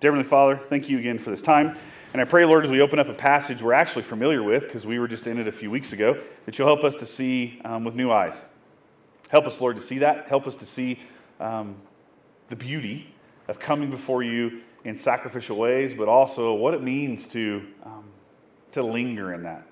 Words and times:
Dear 0.00 0.12
Heavenly 0.12 0.28
Father, 0.28 0.56
thank 0.56 0.88
you 0.88 0.96
again 1.00 1.18
for 1.18 1.30
this 1.30 1.42
time. 1.42 1.76
And 2.12 2.22
I 2.22 2.24
pray, 2.24 2.44
Lord, 2.44 2.64
as 2.64 2.70
we 2.70 2.80
open 2.80 3.00
up 3.00 3.08
a 3.08 3.14
passage 3.14 3.62
we're 3.64 3.72
actually 3.72 4.04
familiar 4.04 4.44
with, 4.44 4.62
because 4.62 4.86
we 4.86 5.00
were 5.00 5.08
just 5.08 5.26
in 5.26 5.38
it 5.38 5.48
a 5.48 5.52
few 5.52 5.72
weeks 5.72 5.92
ago, 5.92 6.22
that 6.46 6.56
you'll 6.56 6.68
help 6.68 6.84
us 6.84 6.94
to 6.96 7.06
see 7.06 7.60
um, 7.64 7.82
with 7.82 7.96
new 7.96 8.12
eyes. 8.12 8.44
Help 9.28 9.48
us, 9.48 9.60
Lord, 9.60 9.74
to 9.74 9.82
see 9.82 9.98
that. 9.98 10.28
Help 10.28 10.46
us 10.46 10.54
to 10.54 10.64
see 10.64 11.00
um, 11.40 11.74
the 12.46 12.54
beauty 12.54 13.12
of 13.48 13.58
coming 13.58 13.90
before 13.90 14.22
you 14.22 14.60
in 14.84 14.96
sacrificial 14.96 15.56
ways, 15.56 15.94
but 15.94 16.06
also 16.06 16.54
what 16.54 16.74
it 16.74 16.82
means 16.82 17.26
to, 17.28 17.66
um, 17.82 18.04
to 18.70 18.84
linger 18.84 19.34
in 19.34 19.42
that. 19.42 19.66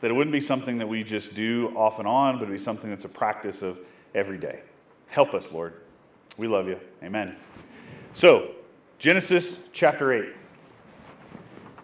That 0.00 0.10
it 0.10 0.14
wouldn't 0.14 0.32
be 0.32 0.40
something 0.40 0.78
that 0.78 0.88
we 0.88 1.04
just 1.04 1.34
do 1.34 1.70
off 1.76 1.98
and 1.98 2.08
on, 2.08 2.36
but 2.36 2.44
it'd 2.44 2.54
be 2.54 2.58
something 2.58 2.88
that's 2.88 3.04
a 3.04 3.10
practice 3.10 3.60
of 3.60 3.78
every 4.14 4.38
day. 4.38 4.62
Help 5.08 5.34
us, 5.34 5.52
Lord. 5.52 5.74
We 6.38 6.48
love 6.48 6.66
you. 6.66 6.80
Amen. 7.02 7.36
So, 8.14 8.54
Genesis 8.98 9.60
chapter 9.72 10.12
8. 10.12 10.34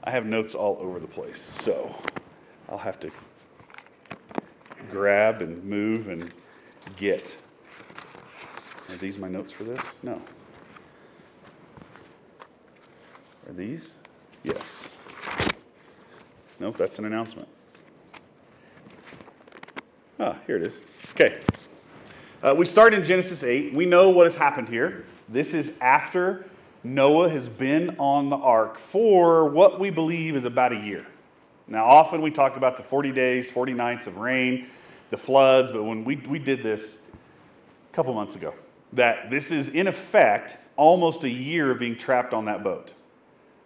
I 0.03 0.11
have 0.11 0.27
notes 0.27 0.57
all 0.57 0.77
over 0.81 0.99
the 0.99 1.07
place, 1.07 1.41
so 1.41 1.95
I'll 2.69 2.77
have 2.77 2.99
to 3.01 3.11
grab 4.91 5.41
and 5.41 5.63
move 5.63 6.09
and 6.09 6.35
get. 6.97 7.37
Are 8.89 8.97
these 8.97 9.17
my 9.17 9.29
notes 9.29 9.53
for 9.53 9.63
this? 9.63 9.81
No. 10.03 10.21
Are 13.47 13.53
these? 13.53 13.95
Yes. 14.43 14.89
Nope, 16.59 16.77
that's 16.77 16.99
an 16.99 17.05
announcement. 17.05 17.47
Ah, 20.19 20.37
here 20.49 20.57
it 20.57 20.65
is. 20.65 20.81
Okay. 21.13 21.41
Uh, 22.43 22.57
we 22.57 22.65
start 22.65 22.93
in 22.93 23.05
Genesis 23.05 23.45
8. 23.45 23.73
We 23.73 23.87
know 23.87 24.11
what 24.11 24.27
has 24.27 24.35
happened 24.35 24.69
here. 24.69 25.05
This 25.29 25.55
is 25.55 25.73
after 25.81 26.47
Noah 26.85 27.31
has 27.31 27.49
been 27.49 27.97
on 27.99 28.29
the 28.29 28.37
ark 28.37 28.77
for 28.77 29.49
what 29.49 29.81
we 29.81 29.89
believe 29.89 30.37
is 30.37 30.45
about 30.45 30.73
a 30.73 30.77
year. 30.77 31.07
Now, 31.67 31.87
often 31.87 32.21
we 32.21 32.31
talk 32.31 32.59
about 32.59 32.77
the 32.77 32.83
40 32.83 33.11
days, 33.11 33.51
40 33.51 33.73
nights 33.73 34.07
of 34.07 34.19
rain, 34.19 34.69
the 35.09 35.17
floods, 35.17 35.73
but 35.73 35.83
when 35.83 36.05
we, 36.05 36.17
we 36.17 36.39
did 36.39 36.63
this 36.63 36.99
a 37.91 37.95
couple 37.95 38.13
months 38.13 38.37
ago, 38.37 38.53
that 38.93 39.31
this 39.31 39.51
is 39.51 39.71
in 39.71 39.87
effect 39.87 40.59
almost 40.77 41.25
a 41.25 41.31
year 41.31 41.71
of 41.71 41.79
being 41.79 41.97
trapped 41.97 42.35
on 42.35 42.45
that 42.45 42.63
boat. 42.63 42.93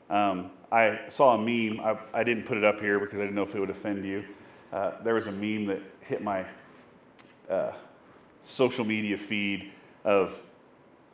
Um, 0.08 0.52
I 0.70 1.00
saw 1.08 1.34
a 1.34 1.38
meme, 1.38 1.80
I, 1.80 1.98
I, 2.14 2.22
didn't 2.22 2.44
put 2.44 2.56
it 2.56 2.64
up 2.64 2.80
here 2.80 3.00
because 3.00 3.18
I 3.18 3.22
didn't 3.22 3.34
know 3.34 3.42
if 3.42 3.54
it 3.54 3.60
would 3.60 3.70
offend 3.70 4.04
you. 4.04 4.24
Uh, 4.72 4.92
there 5.02 5.14
was 5.14 5.26
a 5.26 5.32
meme 5.32 5.66
that 5.66 5.82
hit 6.00 6.22
my 6.22 6.44
uh, 7.50 7.72
social 8.42 8.84
media 8.84 9.18
feed 9.18 9.72
of 10.04 10.40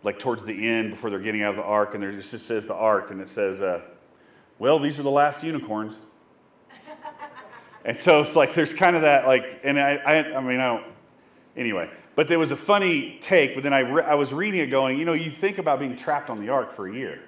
like 0.04 0.18
towards 0.18 0.44
the 0.44 0.68
end 0.68 0.90
before 0.90 1.10
they're 1.10 1.18
getting 1.18 1.42
out 1.42 1.50
of 1.50 1.56
the 1.56 1.62
ark, 1.62 1.94
and 1.94 2.02
there 2.02 2.12
just 2.12 2.30
says 2.46 2.66
the 2.66 2.74
ark, 2.74 3.10
and 3.10 3.20
it 3.20 3.28
says, 3.28 3.60
uh, 3.60 3.80
"Well, 4.58 4.78
these 4.78 5.00
are 5.00 5.02
the 5.02 5.10
last 5.10 5.42
unicorns." 5.42 5.98
and 7.84 7.96
so 7.96 8.20
it's 8.20 8.36
like 8.36 8.54
there's 8.54 8.74
kind 8.74 8.94
of 8.94 9.02
that 9.02 9.26
like, 9.26 9.60
and 9.64 9.80
I, 9.80 9.96
I, 9.96 10.36
I 10.36 10.40
mean, 10.40 10.60
I 10.60 10.66
don't. 10.66 10.84
Anyway, 11.56 11.90
but 12.14 12.28
there 12.28 12.38
was 12.38 12.52
a 12.52 12.56
funny 12.56 13.18
take. 13.20 13.54
But 13.54 13.64
then 13.64 13.72
I, 13.72 13.80
re- 13.80 14.04
I 14.04 14.14
was 14.14 14.32
reading 14.32 14.60
it, 14.60 14.66
going, 14.66 14.98
you 14.98 15.04
know, 15.04 15.14
you 15.14 15.30
think 15.30 15.58
about 15.58 15.78
being 15.78 15.96
trapped 15.96 16.30
on 16.30 16.40
the 16.40 16.50
ark 16.50 16.70
for 16.70 16.86
a 16.86 16.94
year. 16.94 17.20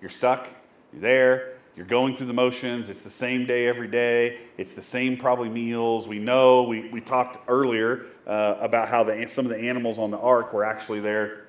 You're 0.00 0.10
stuck. 0.10 0.48
You're 0.92 1.02
there. 1.02 1.55
You're 1.76 1.86
going 1.86 2.16
through 2.16 2.28
the 2.28 2.32
motions. 2.32 2.88
It's 2.88 3.02
the 3.02 3.10
same 3.10 3.44
day 3.44 3.66
every 3.66 3.88
day. 3.88 4.38
It's 4.56 4.72
the 4.72 4.82
same 4.82 5.16
probably 5.16 5.50
meals. 5.50 6.08
We 6.08 6.18
know, 6.18 6.62
we, 6.62 6.88
we 6.88 7.02
talked 7.02 7.38
earlier 7.48 8.06
uh, 8.26 8.56
about 8.60 8.88
how 8.88 9.04
the, 9.04 9.28
some 9.28 9.44
of 9.44 9.50
the 9.50 9.58
animals 9.58 9.98
on 9.98 10.10
the 10.10 10.18
ark 10.18 10.54
were 10.54 10.64
actually 10.64 11.00
there 11.00 11.46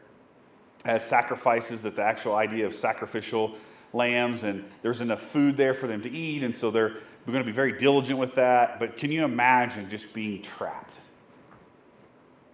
as 0.86 1.04
sacrifices, 1.04 1.82
that 1.82 1.96
the 1.96 2.04
actual 2.04 2.36
idea 2.36 2.66
of 2.66 2.74
sacrificial 2.74 3.56
lambs, 3.94 4.44
and 4.44 4.64
there's 4.82 5.02
enough 5.02 5.22
food 5.22 5.58
there 5.58 5.74
for 5.74 5.88
them 5.88 6.02
to 6.02 6.10
eat, 6.10 6.44
and 6.44 6.56
so 6.56 6.72
they're 6.72 6.98
we're 7.26 7.34
going 7.34 7.44
to 7.44 7.52
be 7.52 7.56
very 7.56 7.74
diligent 7.74 8.18
with 8.18 8.36
that. 8.36 8.80
But 8.80 8.96
can 8.96 9.12
you 9.12 9.26
imagine 9.26 9.90
just 9.90 10.14
being 10.14 10.42
trapped? 10.42 11.02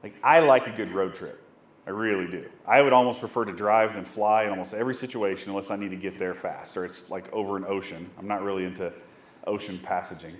Like, 0.01 0.15
I 0.23 0.39
like 0.39 0.65
a 0.65 0.71
good 0.71 0.91
road 0.91 1.13
trip. 1.13 1.39
I 1.85 1.89
really 1.89 2.27
do. 2.27 2.49
I 2.65 2.81
would 2.81 2.93
almost 2.93 3.19
prefer 3.19 3.43
to 3.43 3.51
drive 3.51 3.93
than 3.93 4.05
fly 4.05 4.43
in 4.43 4.51
almost 4.51 4.73
every 4.73 4.95
situation 4.95 5.49
unless 5.49 5.69
I 5.69 5.75
need 5.75 5.89
to 5.89 5.97
get 5.97 6.17
there 6.17 6.33
fast 6.33 6.77
or 6.77 6.85
it's 6.85 7.09
like 7.09 7.31
over 7.33 7.57
an 7.57 7.65
ocean. 7.67 8.09
I'm 8.17 8.27
not 8.27 8.41
really 8.41 8.63
into 8.63 8.91
ocean 9.45 9.79
passaging. 9.83 10.37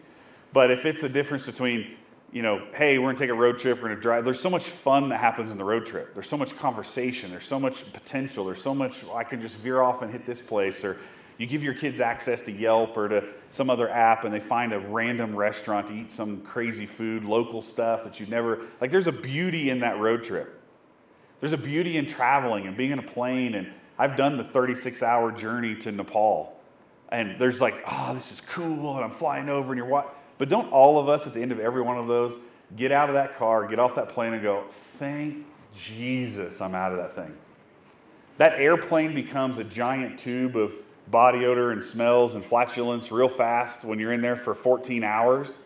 But 0.53 0.71
if 0.71 0.85
it's 0.85 1.03
a 1.03 1.09
difference 1.09 1.45
between, 1.45 1.95
you 2.31 2.43
know, 2.43 2.65
hey, 2.73 2.97
we're 2.97 3.07
going 3.07 3.17
to 3.17 3.23
take 3.23 3.29
a 3.29 3.35
road 3.35 3.59
trip, 3.59 3.77
we're 3.77 3.89
going 3.89 3.95
to 3.95 4.01
drive, 4.01 4.23
there's 4.23 4.39
so 4.39 4.49
much 4.49 4.63
fun 4.63 5.09
that 5.09 5.19
happens 5.19 5.51
in 5.51 5.57
the 5.57 5.65
road 5.65 5.85
trip. 5.85 6.13
There's 6.13 6.29
so 6.29 6.37
much 6.37 6.55
conversation, 6.55 7.29
there's 7.29 7.45
so 7.45 7.59
much 7.59 7.91
potential, 7.91 8.45
there's 8.45 8.61
so 8.61 8.73
much, 8.73 9.03
I 9.13 9.25
can 9.25 9.41
just 9.41 9.57
veer 9.57 9.81
off 9.81 10.01
and 10.01 10.09
hit 10.09 10.25
this 10.25 10.41
place. 10.41 10.85
Or 10.85 10.97
you 11.37 11.45
give 11.45 11.61
your 11.61 11.73
kids 11.73 11.99
access 11.99 12.41
to 12.43 12.53
Yelp 12.53 12.95
or 12.95 13.09
to 13.09 13.23
some 13.49 13.69
other 13.69 13.89
app 13.89 14.23
and 14.23 14.33
they 14.33 14.39
find 14.39 14.71
a 14.71 14.79
random 14.79 15.35
restaurant 15.35 15.87
to 15.87 15.93
eat 15.93 16.09
some 16.09 16.41
crazy 16.41 16.85
food, 16.85 17.25
local 17.25 17.61
stuff 17.61 18.05
that 18.05 18.19
you've 18.19 18.29
never, 18.29 18.61
like, 18.79 18.91
there's 18.91 19.07
a 19.07 19.11
beauty 19.11 19.69
in 19.71 19.79
that 19.81 19.99
road 19.99 20.23
trip. 20.23 20.61
There's 21.43 21.51
a 21.51 21.57
beauty 21.57 21.97
in 21.97 22.05
traveling 22.05 22.67
and 22.67 22.77
being 22.77 22.91
in 22.91 22.99
a 22.99 23.03
plane. 23.03 23.55
And 23.55 23.67
I've 23.99 24.15
done 24.15 24.37
the 24.37 24.45
36 24.45 25.03
hour 25.03 25.29
journey 25.29 25.75
to 25.75 25.91
Nepal. 25.91 26.57
And 27.09 27.37
there's 27.37 27.59
like, 27.59 27.83
oh, 27.85 28.13
this 28.13 28.31
is 28.31 28.39
cool. 28.39 28.95
And 28.95 29.03
I'm 29.03 29.11
flying 29.11 29.49
over 29.49 29.73
and 29.73 29.77
you're 29.77 29.85
what? 29.85 30.15
But 30.37 30.47
don't 30.47 30.71
all 30.71 30.99
of 30.99 31.09
us 31.09 31.27
at 31.27 31.33
the 31.33 31.41
end 31.41 31.51
of 31.51 31.59
every 31.59 31.81
one 31.81 31.97
of 31.97 32.07
those 32.07 32.39
get 32.77 32.93
out 32.93 33.09
of 33.09 33.15
that 33.15 33.35
car, 33.35 33.67
get 33.67 33.77
off 33.77 33.95
that 33.95 34.07
plane 34.07 34.31
and 34.31 34.41
go, 34.41 34.63
thank 34.69 35.45
Jesus 35.75 36.61
I'm 36.61 36.73
out 36.73 36.93
of 36.93 36.97
that 36.99 37.13
thing. 37.13 37.35
That 38.37 38.57
airplane 38.57 39.13
becomes 39.13 39.57
a 39.57 39.65
giant 39.65 40.17
tube 40.17 40.55
of 40.55 40.73
body 41.09 41.45
odor 41.45 41.71
and 41.71 41.83
smells 41.83 42.35
and 42.35 42.45
flatulence 42.45 43.11
real 43.11 43.27
fast 43.27 43.83
when 43.83 43.99
you're 43.99 44.13
in 44.13 44.21
there 44.21 44.37
for 44.37 44.55
14 44.55 45.03
hours. 45.03 45.57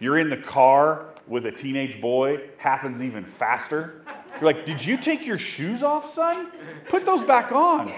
You're 0.00 0.18
in 0.18 0.28
the 0.28 0.36
car 0.36 1.06
with 1.26 1.46
a 1.46 1.50
teenage 1.50 1.98
boy, 1.98 2.42
happens 2.58 3.00
even 3.00 3.24
faster. 3.24 4.02
You're 4.44 4.52
like, 4.52 4.66
did 4.66 4.84
you 4.84 4.98
take 4.98 5.24
your 5.24 5.38
shoes 5.38 5.82
off, 5.82 6.06
son? 6.06 6.48
Put 6.90 7.06
those 7.06 7.24
back 7.24 7.50
on. 7.50 7.90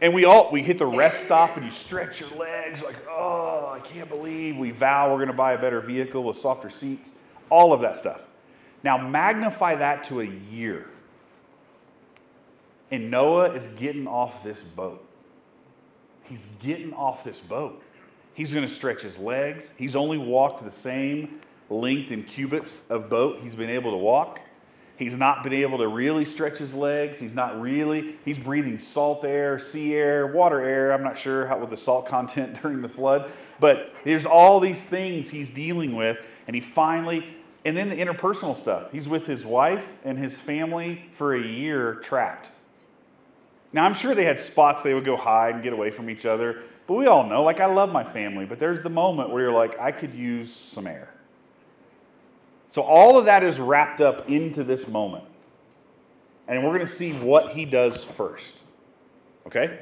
And 0.00 0.14
we 0.14 0.24
all 0.24 0.50
we 0.50 0.62
hit 0.62 0.78
the 0.78 0.86
rest 0.86 1.20
stop 1.20 1.56
and 1.56 1.64
you 1.66 1.70
stretch 1.70 2.20
your 2.20 2.30
legs 2.30 2.82
like, 2.82 2.96
oh, 3.06 3.68
I 3.70 3.80
can't 3.80 4.08
believe 4.08 4.56
we 4.56 4.70
vow 4.70 5.12
we're 5.12 5.18
gonna 5.18 5.34
buy 5.34 5.52
a 5.52 5.58
better 5.58 5.82
vehicle 5.82 6.24
with 6.24 6.38
softer 6.38 6.70
seats, 6.70 7.12
all 7.50 7.74
of 7.74 7.82
that 7.82 7.98
stuff. 7.98 8.22
Now 8.82 8.96
magnify 8.96 9.74
that 9.74 10.04
to 10.04 10.22
a 10.22 10.24
year. 10.24 10.88
And 12.90 13.10
Noah 13.10 13.52
is 13.52 13.66
getting 13.66 14.06
off 14.06 14.42
this 14.42 14.62
boat. 14.62 15.06
He's 16.22 16.46
getting 16.60 16.94
off 16.94 17.24
this 17.24 17.40
boat. 17.40 17.82
He's 18.32 18.52
to 18.54 18.68
stretch 18.68 19.02
his 19.02 19.18
legs. 19.18 19.74
He's 19.76 19.96
only 19.96 20.16
walked 20.16 20.64
the 20.64 20.70
same 20.70 21.40
length 21.68 22.10
in 22.10 22.22
cubits 22.22 22.80
of 22.88 23.10
boat 23.10 23.40
he's 23.42 23.54
been 23.54 23.68
able 23.68 23.90
to 23.90 23.98
walk. 23.98 24.40
He's 24.98 25.18
not 25.18 25.42
been 25.42 25.52
able 25.52 25.78
to 25.78 25.88
really 25.88 26.24
stretch 26.24 26.58
his 26.58 26.74
legs. 26.74 27.18
He's 27.18 27.34
not 27.34 27.60
really, 27.60 28.16
he's 28.24 28.38
breathing 28.38 28.78
salt 28.78 29.24
air, 29.24 29.58
sea 29.58 29.94
air, 29.94 30.26
water 30.26 30.60
air. 30.60 30.92
I'm 30.92 31.02
not 31.02 31.18
sure 31.18 31.46
how 31.46 31.58
with 31.58 31.70
the 31.70 31.76
salt 31.76 32.06
content 32.06 32.60
during 32.62 32.80
the 32.80 32.88
flood, 32.88 33.30
but 33.60 33.92
there's 34.04 34.26
all 34.26 34.58
these 34.58 34.82
things 34.82 35.30
he's 35.30 35.50
dealing 35.50 35.96
with. 35.96 36.18
And 36.46 36.54
he 36.54 36.60
finally, 36.60 37.26
and 37.64 37.76
then 37.76 37.88
the 37.88 37.96
interpersonal 37.96 38.54
stuff. 38.54 38.92
He's 38.92 39.08
with 39.08 39.26
his 39.26 39.44
wife 39.44 39.96
and 40.04 40.16
his 40.16 40.38
family 40.38 41.04
for 41.12 41.34
a 41.34 41.42
year 41.42 41.96
trapped. 41.96 42.50
Now, 43.72 43.84
I'm 43.84 43.94
sure 43.94 44.14
they 44.14 44.24
had 44.24 44.40
spots 44.40 44.82
they 44.82 44.94
would 44.94 45.04
go 45.04 45.16
hide 45.16 45.54
and 45.54 45.62
get 45.62 45.72
away 45.72 45.90
from 45.90 46.08
each 46.08 46.24
other, 46.24 46.62
but 46.86 46.94
we 46.94 47.06
all 47.06 47.26
know, 47.26 47.42
like, 47.42 47.60
I 47.60 47.66
love 47.66 47.92
my 47.92 48.04
family, 48.04 48.46
but 48.46 48.58
there's 48.58 48.80
the 48.80 48.90
moment 48.90 49.30
where 49.30 49.42
you're 49.42 49.52
like, 49.52 49.78
I 49.80 49.90
could 49.90 50.14
use 50.14 50.52
some 50.52 50.86
air. 50.86 51.10
So 52.76 52.82
all 52.82 53.18
of 53.18 53.24
that 53.24 53.42
is 53.42 53.58
wrapped 53.58 54.02
up 54.02 54.28
into 54.28 54.62
this 54.62 54.86
moment. 54.86 55.24
And 56.46 56.62
we're 56.62 56.74
going 56.74 56.86
to 56.86 56.92
see 56.92 57.14
what 57.14 57.52
he 57.52 57.64
does 57.64 58.04
first. 58.04 58.54
Okay? 59.46 59.78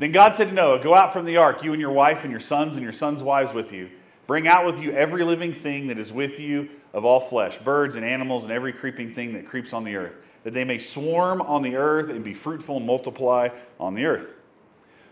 Then 0.00 0.10
God 0.10 0.34
said 0.34 0.48
to 0.48 0.52
Noah, 0.52 0.80
Go 0.80 0.96
out 0.96 1.12
from 1.12 1.26
the 1.26 1.36
ark, 1.36 1.62
you 1.62 1.70
and 1.70 1.80
your 1.80 1.92
wife 1.92 2.24
and 2.24 2.32
your 2.32 2.40
sons 2.40 2.74
and 2.74 2.82
your 2.82 2.90
sons' 2.90 3.22
wives 3.22 3.52
with 3.54 3.70
you. 3.70 3.88
Bring 4.26 4.48
out 4.48 4.66
with 4.66 4.80
you 4.80 4.90
every 4.90 5.22
living 5.22 5.52
thing 5.52 5.86
that 5.86 5.98
is 6.00 6.12
with 6.12 6.40
you 6.40 6.70
of 6.92 7.04
all 7.04 7.20
flesh, 7.20 7.56
birds 7.58 7.94
and 7.94 8.04
animals 8.04 8.42
and 8.42 8.52
every 8.52 8.72
creeping 8.72 9.14
thing 9.14 9.34
that 9.34 9.46
creeps 9.46 9.72
on 9.72 9.84
the 9.84 9.94
earth, 9.94 10.16
that 10.42 10.52
they 10.52 10.64
may 10.64 10.78
swarm 10.78 11.40
on 11.40 11.62
the 11.62 11.76
earth 11.76 12.10
and 12.10 12.24
be 12.24 12.34
fruitful 12.34 12.78
and 12.78 12.84
multiply 12.84 13.48
on 13.78 13.94
the 13.94 14.06
earth. 14.06 14.34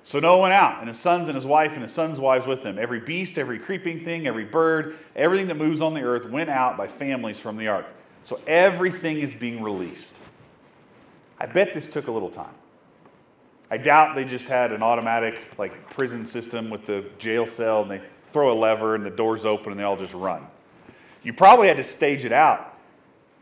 So 0.07 0.21
Noah 0.21 0.43
went 0.43 0.55
out, 0.55 0.79
and 0.79 0.87
his 0.87 1.01
sons 1.01 1.27
and 1.27 1.35
his 1.35 1.47
wife 1.47 1.73
and 1.73 1.83
his 1.83 1.91
sons' 1.91 2.21
wives 2.21 2.47
with 2.47 2.63
him. 2.63 2.79
Every 2.79 3.01
beast, 3.01 3.39
every 3.39 3.59
creeping 3.59 3.99
thing, 3.99 4.29
every 4.29 4.45
bird, 4.45 4.97
everything 5.17 5.49
that 5.49 5.57
moves 5.57 5.81
on 5.81 5.95
the 5.95 6.03
earth 6.03 6.31
went 6.31 6.49
out 6.49 6.77
by 6.77 6.87
families 6.87 7.41
from 7.41 7.57
the 7.57 7.67
ark. 7.67 7.87
So 8.23 8.41
everything 8.47 9.19
is 9.19 9.35
being 9.35 9.61
released. 9.65 10.21
I 11.41 11.47
bet 11.47 11.75
this 11.75 11.89
took 11.89 12.07
a 12.07 12.13
little 12.13 12.31
time. 12.31 12.55
I 13.69 13.79
doubt 13.79 14.15
they 14.15 14.25
just 14.25 14.47
had 14.47 14.73
an 14.73 14.81
automatic 14.81 15.51
like 15.59 15.91
prison 15.91 16.25
system 16.25 16.71
with 16.71 16.87
the 16.87 17.05
jail 17.19 17.45
cell 17.45 17.83
and 17.83 17.91
they 17.91 18.01
throw 18.23 18.53
a 18.53 18.55
lever 18.55 18.95
and 18.95 19.05
the 19.05 19.11
doors 19.11 19.45
open 19.45 19.73
and 19.73 19.81
they 19.81 19.85
all 19.85 19.97
just 19.97 20.15
run. 20.15 20.47
You 21.25 21.33
probably 21.33 21.67
had 21.67 21.79
to 21.79 21.83
stage 21.83 22.25
it 22.25 22.33
out. 22.33 22.79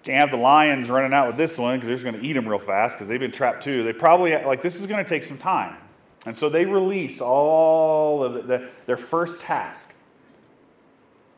Can't 0.02 0.16
have 0.16 0.30
the 0.30 0.42
lions 0.42 0.88
running 0.88 1.12
out 1.12 1.26
with 1.26 1.36
this 1.36 1.58
one 1.58 1.76
because 1.76 1.88
they're 1.88 1.96
just 1.96 2.04
going 2.04 2.18
to 2.18 2.26
eat 2.26 2.32
them 2.32 2.48
real 2.48 2.58
fast 2.58 2.96
because 2.96 3.06
they've 3.06 3.20
been 3.20 3.32
trapped 3.32 3.62
too. 3.62 3.82
They 3.82 3.92
probably, 3.92 4.34
like, 4.44 4.62
this 4.62 4.80
is 4.80 4.86
going 4.86 5.04
to 5.04 5.08
take 5.08 5.24
some 5.24 5.36
time. 5.36 5.76
And 6.26 6.36
so 6.36 6.48
they 6.48 6.64
release 6.64 7.20
all 7.20 8.24
of 8.24 8.34
the, 8.34 8.42
the, 8.42 8.68
their 8.86 8.96
first 8.96 9.40
task 9.40 9.92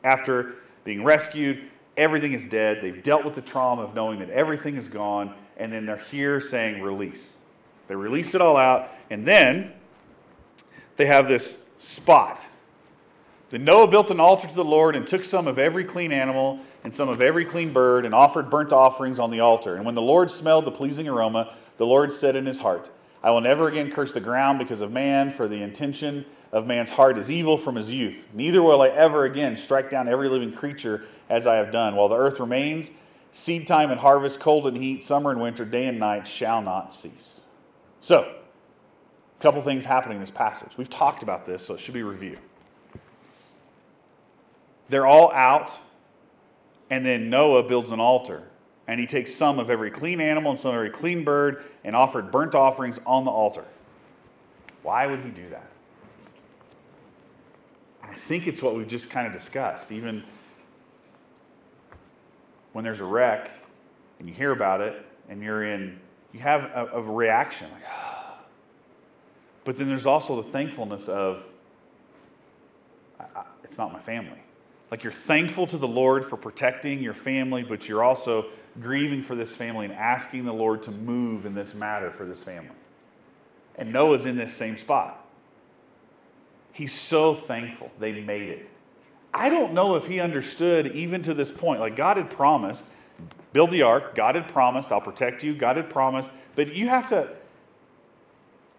after 0.03 0.55
being 0.83 1.03
rescued. 1.03 1.63
Everything 1.97 2.33
is 2.33 2.45
dead. 2.45 2.81
They've 2.81 3.03
dealt 3.03 3.25
with 3.25 3.35
the 3.35 3.41
trauma 3.41 3.81
of 3.81 3.93
knowing 3.93 4.19
that 4.19 4.29
everything 4.29 4.77
is 4.77 4.87
gone. 4.87 5.33
And 5.57 5.73
then 5.73 5.85
they're 5.85 5.97
here 5.97 6.39
saying, 6.39 6.81
release. 6.81 7.33
They 7.87 7.95
release 7.95 8.33
it 8.35 8.41
all 8.41 8.55
out. 8.55 8.89
And 9.09 9.25
then 9.25 9.73
they 10.95 11.05
have 11.05 11.27
this 11.27 11.57
spot. 11.77 12.47
Then 13.49 13.63
Noah 13.63 13.87
built 13.87 14.11
an 14.11 14.19
altar 14.19 14.47
to 14.47 14.53
the 14.53 14.63
Lord 14.63 14.95
and 14.95 15.07
took 15.07 15.23
some 15.23 15.47
of 15.47 15.57
every 15.57 15.85
clean 15.85 16.11
animal 16.11 16.59
and 16.83 16.93
some 16.93 17.09
of 17.09 17.21
every 17.21 17.45
clean 17.45 17.71
bird 17.71 18.05
and 18.05 18.13
offered 18.13 18.49
burnt 18.49 18.71
offerings 18.71 19.19
on 19.19 19.31
the 19.31 19.39
altar. 19.39 19.75
And 19.75 19.85
when 19.85 19.95
the 19.95 20.01
Lord 20.01 20.29
smelled 20.29 20.65
the 20.65 20.71
pleasing 20.71 21.07
aroma, 21.07 21.55
the 21.77 21.85
Lord 21.85 22.11
said 22.11 22.35
in 22.35 22.45
his 22.45 22.59
heart, 22.59 22.89
I 23.27 23.29
will 23.29 23.41
never 23.41 23.67
again 23.67 23.91
curse 23.91 24.13
the 24.13 24.21
ground 24.21 24.57
because 24.57 24.79
of 24.79 24.89
man, 24.89 25.33
for 25.33 25.49
the 25.49 25.61
intention 25.61 26.23
of 26.53 26.65
man's 26.65 26.91
heart 26.91 27.17
is 27.17 27.29
evil 27.29 27.57
from 27.57 27.75
his 27.75 27.91
youth. 27.91 28.25
Neither 28.33 28.63
will 28.63 28.81
I 28.81 28.87
ever 28.87 29.25
again 29.25 29.57
strike 29.57 29.89
down 29.89 30.07
every 30.07 30.29
living 30.29 30.53
creature 30.53 31.03
as 31.29 31.45
I 31.45 31.55
have 31.55 31.69
done. 31.69 31.97
While 31.97 32.07
the 32.07 32.15
earth 32.15 32.39
remains, 32.39 32.89
seed 33.31 33.67
time 33.67 33.91
and 33.91 33.99
harvest, 33.99 34.39
cold 34.39 34.65
and 34.65 34.77
heat, 34.77 35.03
summer 35.03 35.29
and 35.29 35.41
winter, 35.41 35.65
day 35.65 35.87
and 35.87 35.99
night 35.99 36.25
shall 36.25 36.61
not 36.61 36.93
cease. 36.93 37.41
So, 37.99 38.33
a 39.37 39.41
couple 39.41 39.61
things 39.61 39.83
happening 39.83 40.15
in 40.15 40.21
this 40.21 40.31
passage. 40.31 40.77
We've 40.77 40.89
talked 40.89 41.21
about 41.21 41.45
this, 41.45 41.65
so 41.65 41.73
it 41.73 41.81
should 41.81 41.95
be 41.95 42.03
review. 42.03 42.37
They're 44.87 45.05
all 45.05 45.33
out, 45.33 45.77
and 46.89 47.05
then 47.05 47.29
Noah 47.29 47.63
builds 47.63 47.91
an 47.91 47.99
altar. 47.99 48.43
And 48.87 48.99
he 48.99 49.05
takes 49.05 49.33
some 49.33 49.59
of 49.59 49.69
every 49.69 49.91
clean 49.91 50.21
animal 50.21 50.51
and 50.51 50.59
some 50.59 50.69
of 50.69 50.75
every 50.75 50.89
clean 50.89 51.23
bird 51.23 51.65
and 51.83 51.95
offered 51.95 52.31
burnt 52.31 52.55
offerings 52.55 52.99
on 53.05 53.25
the 53.25 53.31
altar. 53.31 53.65
Why 54.81 55.05
would 55.07 55.19
he 55.19 55.29
do 55.29 55.49
that? 55.49 55.69
I 58.01 58.13
think 58.13 58.47
it's 58.47 58.61
what 58.61 58.75
we've 58.75 58.87
just 58.87 59.09
kind 59.09 59.27
of 59.27 59.33
discussed. 59.33 59.91
Even 59.91 60.23
when 62.71 62.85
there's 62.85 63.01
a 63.01 63.05
wreck 63.05 63.51
and 64.19 64.29
you 64.29 64.33
hear 64.33 64.51
about 64.51 64.79
it 64.79 65.05
and 65.27 65.43
you're 65.43 65.65
in, 65.65 65.99
you 66.31 66.39
have 66.39 66.63
a, 66.73 66.89
a 66.93 67.01
reaction 67.01 67.69
like. 67.71 67.83
But 69.65 69.75
then 69.75 69.89
there's 69.89 70.05
also 70.05 70.37
the 70.37 70.49
thankfulness 70.49 71.09
of, 71.09 71.43
I, 73.19 73.25
I, 73.35 73.43
it's 73.65 73.77
not 73.77 73.91
my 73.91 73.99
family. 73.99 74.39
Like 74.89 75.03
you're 75.03 75.11
thankful 75.11 75.67
to 75.67 75.77
the 75.77 75.87
Lord 75.87 76.25
for 76.25 76.37
protecting 76.37 77.01
your 77.01 77.13
family, 77.13 77.63
but 77.63 77.89
you're 77.89 78.03
also 78.03 78.45
grieving 78.79 79.23
for 79.23 79.35
this 79.35 79.55
family 79.55 79.85
and 79.85 79.93
asking 79.93 80.45
the 80.45 80.53
Lord 80.53 80.83
to 80.83 80.91
move 80.91 81.45
in 81.45 81.53
this 81.53 81.73
matter 81.73 82.11
for 82.11 82.25
this 82.25 82.43
family. 82.43 82.75
And 83.75 83.91
Noah's 83.91 84.25
in 84.25 84.37
this 84.37 84.53
same 84.53 84.77
spot. 84.77 85.23
He's 86.71 86.93
so 86.93 87.33
thankful 87.33 87.91
they 87.99 88.13
made 88.21 88.49
it. 88.49 88.69
I 89.33 89.49
don't 89.49 89.73
know 89.73 89.95
if 89.95 90.07
he 90.07 90.19
understood 90.19 90.87
even 90.87 91.21
to 91.23 91.33
this 91.33 91.51
point. 91.51 91.79
Like 91.79 91.95
God 91.95 92.17
had 92.17 92.29
promised, 92.29 92.85
build 93.51 93.71
the 93.71 93.81
ark. 93.81 94.15
God 94.15 94.35
had 94.35 94.47
promised, 94.47 94.91
I'll 94.91 95.01
protect 95.01 95.43
you. 95.43 95.53
God 95.53 95.77
had 95.77 95.89
promised. 95.89 96.31
But 96.55 96.73
you 96.73 96.87
have 96.87 97.09
to, 97.09 97.29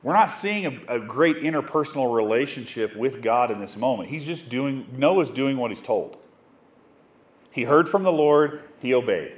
we're 0.02 0.14
not 0.14 0.30
seeing 0.30 0.66
a, 0.66 0.96
a, 0.96 1.00
great 1.00 1.38
interpersonal 1.38 2.14
relationship 2.14 2.94
with 2.94 3.20
God 3.20 3.50
in 3.50 3.60
this 3.60 3.76
moment. 3.76 4.08
He's 4.08 4.24
just 4.24 4.48
doing, 4.48 4.86
Noah's 4.96 5.30
doing 5.30 5.56
what 5.56 5.70
he's 5.70 5.82
told. 5.82 6.16
He 7.50 7.64
heard 7.64 7.88
from 7.88 8.04
the 8.04 8.12
Lord, 8.12 8.62
he 8.78 8.94
obeyed. 8.94 9.34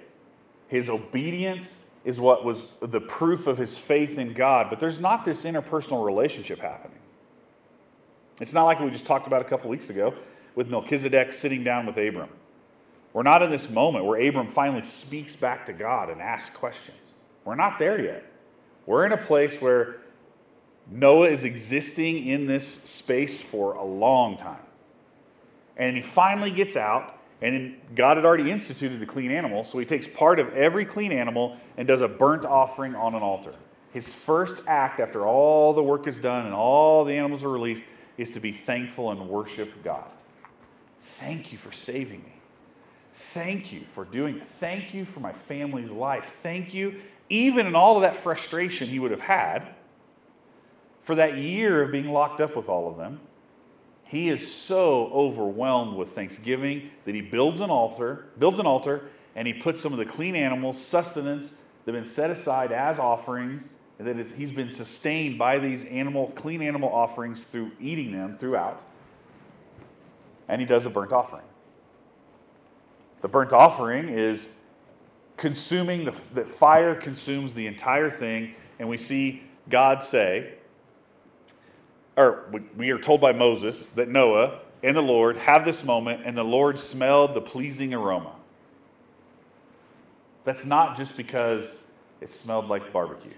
His 0.68 0.90
obedience 0.90 1.76
is 2.04 2.20
what 2.20 2.44
was 2.44 2.66
the 2.80 3.00
proof 3.00 3.46
of 3.46 3.58
his 3.58 3.78
faith 3.78 4.18
in 4.18 4.34
God, 4.34 4.68
but 4.68 4.80
there's 4.80 5.00
not 5.00 5.24
this 5.24 5.44
interpersonal 5.44 6.04
relationship 6.04 6.58
happening. 6.58 6.98
It's 8.40 8.52
not 8.52 8.64
like 8.64 8.80
we 8.80 8.90
just 8.90 9.06
talked 9.06 9.26
about 9.26 9.42
a 9.42 9.44
couple 9.44 9.70
weeks 9.70 9.90
ago 9.90 10.14
with 10.54 10.68
Melchizedek 10.68 11.32
sitting 11.32 11.62
down 11.62 11.86
with 11.86 11.96
Abram. 11.98 12.30
We're 13.12 13.22
not 13.22 13.42
in 13.42 13.50
this 13.50 13.68
moment 13.68 14.04
where 14.04 14.20
Abram 14.20 14.46
finally 14.46 14.82
speaks 14.82 15.36
back 15.36 15.66
to 15.66 15.72
God 15.72 16.10
and 16.10 16.20
asks 16.20 16.54
questions. 16.56 17.12
We're 17.44 17.56
not 17.56 17.78
there 17.78 18.00
yet. 18.00 18.24
We're 18.86 19.04
in 19.04 19.12
a 19.12 19.16
place 19.16 19.60
where 19.60 19.99
Noah 20.90 21.28
is 21.28 21.44
existing 21.44 22.26
in 22.26 22.46
this 22.46 22.80
space 22.84 23.40
for 23.40 23.74
a 23.74 23.84
long 23.84 24.36
time. 24.36 24.62
And 25.76 25.96
he 25.96 26.02
finally 26.02 26.50
gets 26.50 26.76
out, 26.76 27.16
and 27.40 27.76
God 27.94 28.16
had 28.16 28.26
already 28.26 28.50
instituted 28.50 28.98
the 28.98 29.06
clean 29.06 29.30
animal, 29.30 29.62
so 29.62 29.78
he 29.78 29.86
takes 29.86 30.08
part 30.08 30.40
of 30.40 30.52
every 30.52 30.84
clean 30.84 31.12
animal 31.12 31.56
and 31.76 31.86
does 31.86 32.00
a 32.00 32.08
burnt 32.08 32.44
offering 32.44 32.96
on 32.96 33.14
an 33.14 33.22
altar. 33.22 33.54
His 33.92 34.12
first 34.12 34.62
act 34.66 35.00
after 35.00 35.26
all 35.26 35.72
the 35.72 35.82
work 35.82 36.06
is 36.06 36.18
done 36.18 36.44
and 36.44 36.54
all 36.54 37.04
the 37.04 37.14
animals 37.14 37.44
are 37.44 37.48
released 37.48 37.84
is 38.18 38.32
to 38.32 38.40
be 38.40 38.52
thankful 38.52 39.10
and 39.10 39.28
worship 39.28 39.82
God. 39.82 40.10
Thank 41.02 41.52
you 41.52 41.58
for 41.58 41.72
saving 41.72 42.22
me. 42.22 42.32
Thank 43.14 43.72
you 43.72 43.82
for 43.92 44.04
doing 44.04 44.38
it. 44.38 44.46
Thank 44.46 44.92
you 44.92 45.04
for 45.04 45.20
my 45.20 45.32
family's 45.32 45.90
life. 45.90 46.38
Thank 46.42 46.74
you, 46.74 47.00
even 47.28 47.66
in 47.66 47.74
all 47.74 47.96
of 47.96 48.02
that 48.02 48.16
frustration 48.16 48.88
he 48.88 48.98
would 48.98 49.10
have 49.12 49.20
had 49.20 49.74
for 51.10 51.16
that 51.16 51.38
year 51.38 51.82
of 51.82 51.90
being 51.90 52.08
locked 52.12 52.40
up 52.40 52.54
with 52.54 52.68
all 52.68 52.88
of 52.88 52.96
them, 52.96 53.18
he 54.04 54.28
is 54.28 54.48
so 54.48 55.10
overwhelmed 55.12 55.96
with 55.96 56.10
thanksgiving 56.10 56.88
that 57.04 57.16
he 57.16 57.20
builds 57.20 57.58
an 57.58 57.68
altar, 57.68 58.26
builds 58.38 58.60
an 58.60 58.66
altar, 58.66 59.08
and 59.34 59.48
he 59.48 59.52
puts 59.52 59.80
some 59.80 59.92
of 59.92 59.98
the 59.98 60.04
clean 60.04 60.36
animals, 60.36 60.80
sustenance 60.80 61.48
that 61.84 61.92
have 61.92 62.00
been 62.00 62.08
set 62.08 62.30
aside 62.30 62.70
as 62.70 63.00
offerings, 63.00 63.70
and 63.98 64.06
that 64.06 64.20
is, 64.20 64.30
he's 64.30 64.52
been 64.52 64.70
sustained 64.70 65.36
by 65.36 65.58
these 65.58 65.82
animal, 65.86 66.30
clean 66.36 66.62
animal 66.62 66.88
offerings 66.88 67.42
through 67.42 67.72
eating 67.80 68.12
them 68.12 68.32
throughout. 68.32 68.84
And 70.46 70.60
he 70.60 70.64
does 70.64 70.86
a 70.86 70.90
burnt 70.90 71.12
offering. 71.12 71.42
The 73.20 73.26
burnt 73.26 73.52
offering 73.52 74.10
is 74.10 74.48
consuming, 75.36 76.04
the, 76.04 76.14
that 76.34 76.48
fire 76.48 76.94
consumes 76.94 77.54
the 77.54 77.66
entire 77.66 78.12
thing, 78.12 78.54
and 78.78 78.88
we 78.88 78.96
see 78.96 79.42
God 79.68 80.04
say, 80.04 80.54
or 82.20 82.44
we 82.76 82.90
are 82.90 82.98
told 82.98 83.20
by 83.20 83.32
Moses 83.32 83.86
that 83.94 84.08
Noah 84.08 84.60
and 84.82 84.96
the 84.96 85.02
Lord 85.02 85.36
have 85.38 85.64
this 85.64 85.84
moment, 85.84 86.22
and 86.24 86.36
the 86.36 86.44
Lord 86.44 86.78
smelled 86.78 87.34
the 87.34 87.40
pleasing 87.40 87.94
aroma. 87.94 88.32
That's 90.44 90.64
not 90.64 90.96
just 90.96 91.16
because 91.16 91.76
it 92.20 92.28
smelled 92.28 92.68
like 92.68 92.92
barbecue. 92.92 93.32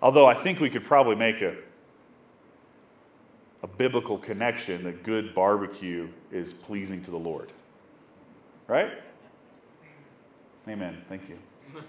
Although 0.00 0.26
I 0.26 0.34
think 0.34 0.58
we 0.60 0.70
could 0.70 0.84
probably 0.84 1.16
make 1.16 1.40
a, 1.42 1.56
a 3.62 3.68
biblical 3.68 4.18
connection 4.18 4.84
that 4.84 5.04
good 5.04 5.34
barbecue 5.34 6.08
is 6.32 6.52
pleasing 6.52 7.02
to 7.02 7.10
the 7.10 7.18
Lord. 7.18 7.52
Right? 8.66 8.92
Amen. 10.68 11.02
Thank 11.08 11.28
you. 11.28 11.38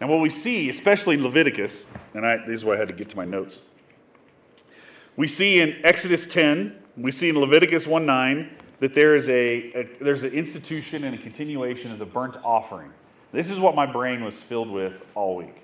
And 0.00 0.08
what 0.08 0.20
we 0.20 0.30
see, 0.30 0.68
especially 0.68 1.16
in 1.16 1.22
Leviticus, 1.22 1.86
and 2.14 2.24
I, 2.24 2.38
this 2.38 2.56
is 2.56 2.64
why 2.64 2.74
I 2.74 2.76
had 2.76 2.88
to 2.88 2.94
get 2.94 3.08
to 3.10 3.16
my 3.16 3.24
notes. 3.24 3.60
We 5.16 5.26
see 5.26 5.60
in 5.60 5.76
Exodus 5.84 6.26
10, 6.26 6.76
we 6.96 7.10
see 7.10 7.28
in 7.28 7.38
Leviticus 7.38 7.86
1 7.86 8.06
9 8.06 8.50
that 8.80 8.94
there 8.94 9.16
is 9.16 9.28
a, 9.28 9.72
a 9.72 9.88
there's 10.00 10.22
an 10.22 10.32
institution 10.32 11.04
and 11.04 11.14
a 11.14 11.18
continuation 11.18 11.90
of 11.90 11.98
the 11.98 12.06
burnt 12.06 12.36
offering. 12.44 12.92
This 13.32 13.50
is 13.50 13.58
what 13.58 13.74
my 13.74 13.84
brain 13.84 14.24
was 14.24 14.40
filled 14.40 14.70
with 14.70 15.04
all 15.14 15.36
week. 15.36 15.62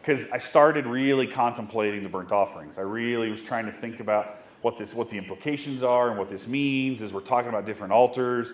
Because 0.00 0.26
I 0.32 0.38
started 0.38 0.86
really 0.86 1.26
contemplating 1.26 2.02
the 2.02 2.08
burnt 2.08 2.32
offerings. 2.32 2.76
I 2.76 2.82
really 2.82 3.30
was 3.30 3.42
trying 3.42 3.66
to 3.66 3.72
think 3.72 4.00
about 4.00 4.42
what 4.60 4.76
this 4.76 4.94
what 4.94 5.08
the 5.08 5.16
implications 5.16 5.82
are 5.82 6.10
and 6.10 6.18
what 6.18 6.28
this 6.28 6.46
means 6.46 7.02
as 7.02 7.12
we're 7.12 7.20
talking 7.20 7.48
about 7.48 7.64
different 7.64 7.92
altars. 7.92 8.52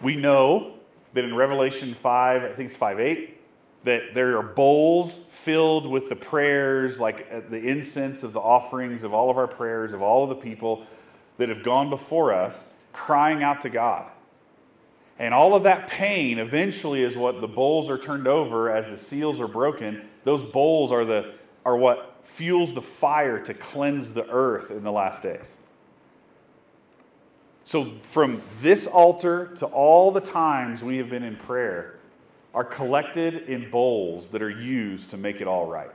We 0.00 0.16
know 0.16 0.74
that 1.14 1.24
in 1.24 1.34
Revelation 1.34 1.94
5, 1.94 2.42
I 2.42 2.48
think 2.48 2.68
it's 2.68 2.76
5 2.76 3.00
8, 3.00 3.38
that 3.84 4.14
there 4.14 4.38
are 4.38 4.42
bowls 4.42 5.18
filled 5.30 5.86
with 5.86 6.08
the 6.08 6.16
prayers, 6.16 7.00
like 7.00 7.28
uh, 7.32 7.40
the 7.48 7.60
incense 7.60 8.22
of 8.22 8.32
the 8.32 8.40
offerings 8.40 9.02
of 9.02 9.12
all 9.12 9.30
of 9.30 9.36
our 9.36 9.48
prayers, 9.48 9.92
of 9.92 10.02
all 10.02 10.22
of 10.22 10.28
the 10.28 10.36
people 10.36 10.86
that 11.38 11.48
have 11.48 11.62
gone 11.62 11.90
before 11.90 12.32
us, 12.32 12.64
crying 12.92 13.42
out 13.42 13.60
to 13.62 13.70
God. 13.70 14.10
And 15.18 15.34
all 15.34 15.54
of 15.54 15.64
that 15.64 15.88
pain 15.88 16.38
eventually 16.38 17.02
is 17.02 17.16
what 17.16 17.40
the 17.40 17.48
bowls 17.48 17.90
are 17.90 17.98
turned 17.98 18.26
over 18.26 18.70
as 18.70 18.86
the 18.86 18.96
seals 18.96 19.40
are 19.40 19.48
broken. 19.48 20.02
Those 20.24 20.44
bowls 20.44 20.90
are, 20.90 21.04
the, 21.04 21.34
are 21.64 21.76
what 21.76 22.20
fuels 22.22 22.74
the 22.74 22.82
fire 22.82 23.38
to 23.40 23.54
cleanse 23.54 24.14
the 24.14 24.28
earth 24.30 24.70
in 24.70 24.84
the 24.84 24.92
last 24.92 25.22
days. 25.22 25.50
So, 27.64 27.92
from 28.02 28.42
this 28.60 28.86
altar 28.86 29.46
to 29.56 29.66
all 29.66 30.10
the 30.10 30.20
times 30.20 30.82
we 30.82 30.96
have 30.96 31.08
been 31.08 31.22
in 31.22 31.36
prayer, 31.36 32.00
are 32.54 32.64
collected 32.64 33.48
in 33.48 33.70
bowls 33.70 34.28
that 34.28 34.42
are 34.42 34.50
used 34.50 35.10
to 35.10 35.16
make 35.16 35.40
it 35.40 35.48
all 35.48 35.66
right. 35.66 35.90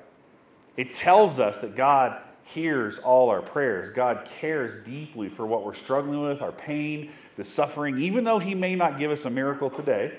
It 0.75 0.93
tells 0.93 1.39
us 1.39 1.57
that 1.59 1.75
God 1.75 2.21
hears 2.43 2.97
all 2.99 3.29
our 3.29 3.41
prayers. 3.41 3.89
God 3.89 4.25
cares 4.39 4.77
deeply 4.77 5.29
for 5.29 5.45
what 5.45 5.65
we're 5.65 5.73
struggling 5.73 6.21
with, 6.21 6.41
our 6.41 6.51
pain, 6.51 7.11
the 7.35 7.43
suffering, 7.43 7.99
even 7.99 8.23
though 8.23 8.39
He 8.39 8.55
may 8.55 8.75
not 8.75 8.97
give 8.97 9.11
us 9.11 9.25
a 9.25 9.29
miracle 9.29 9.69
today, 9.69 10.17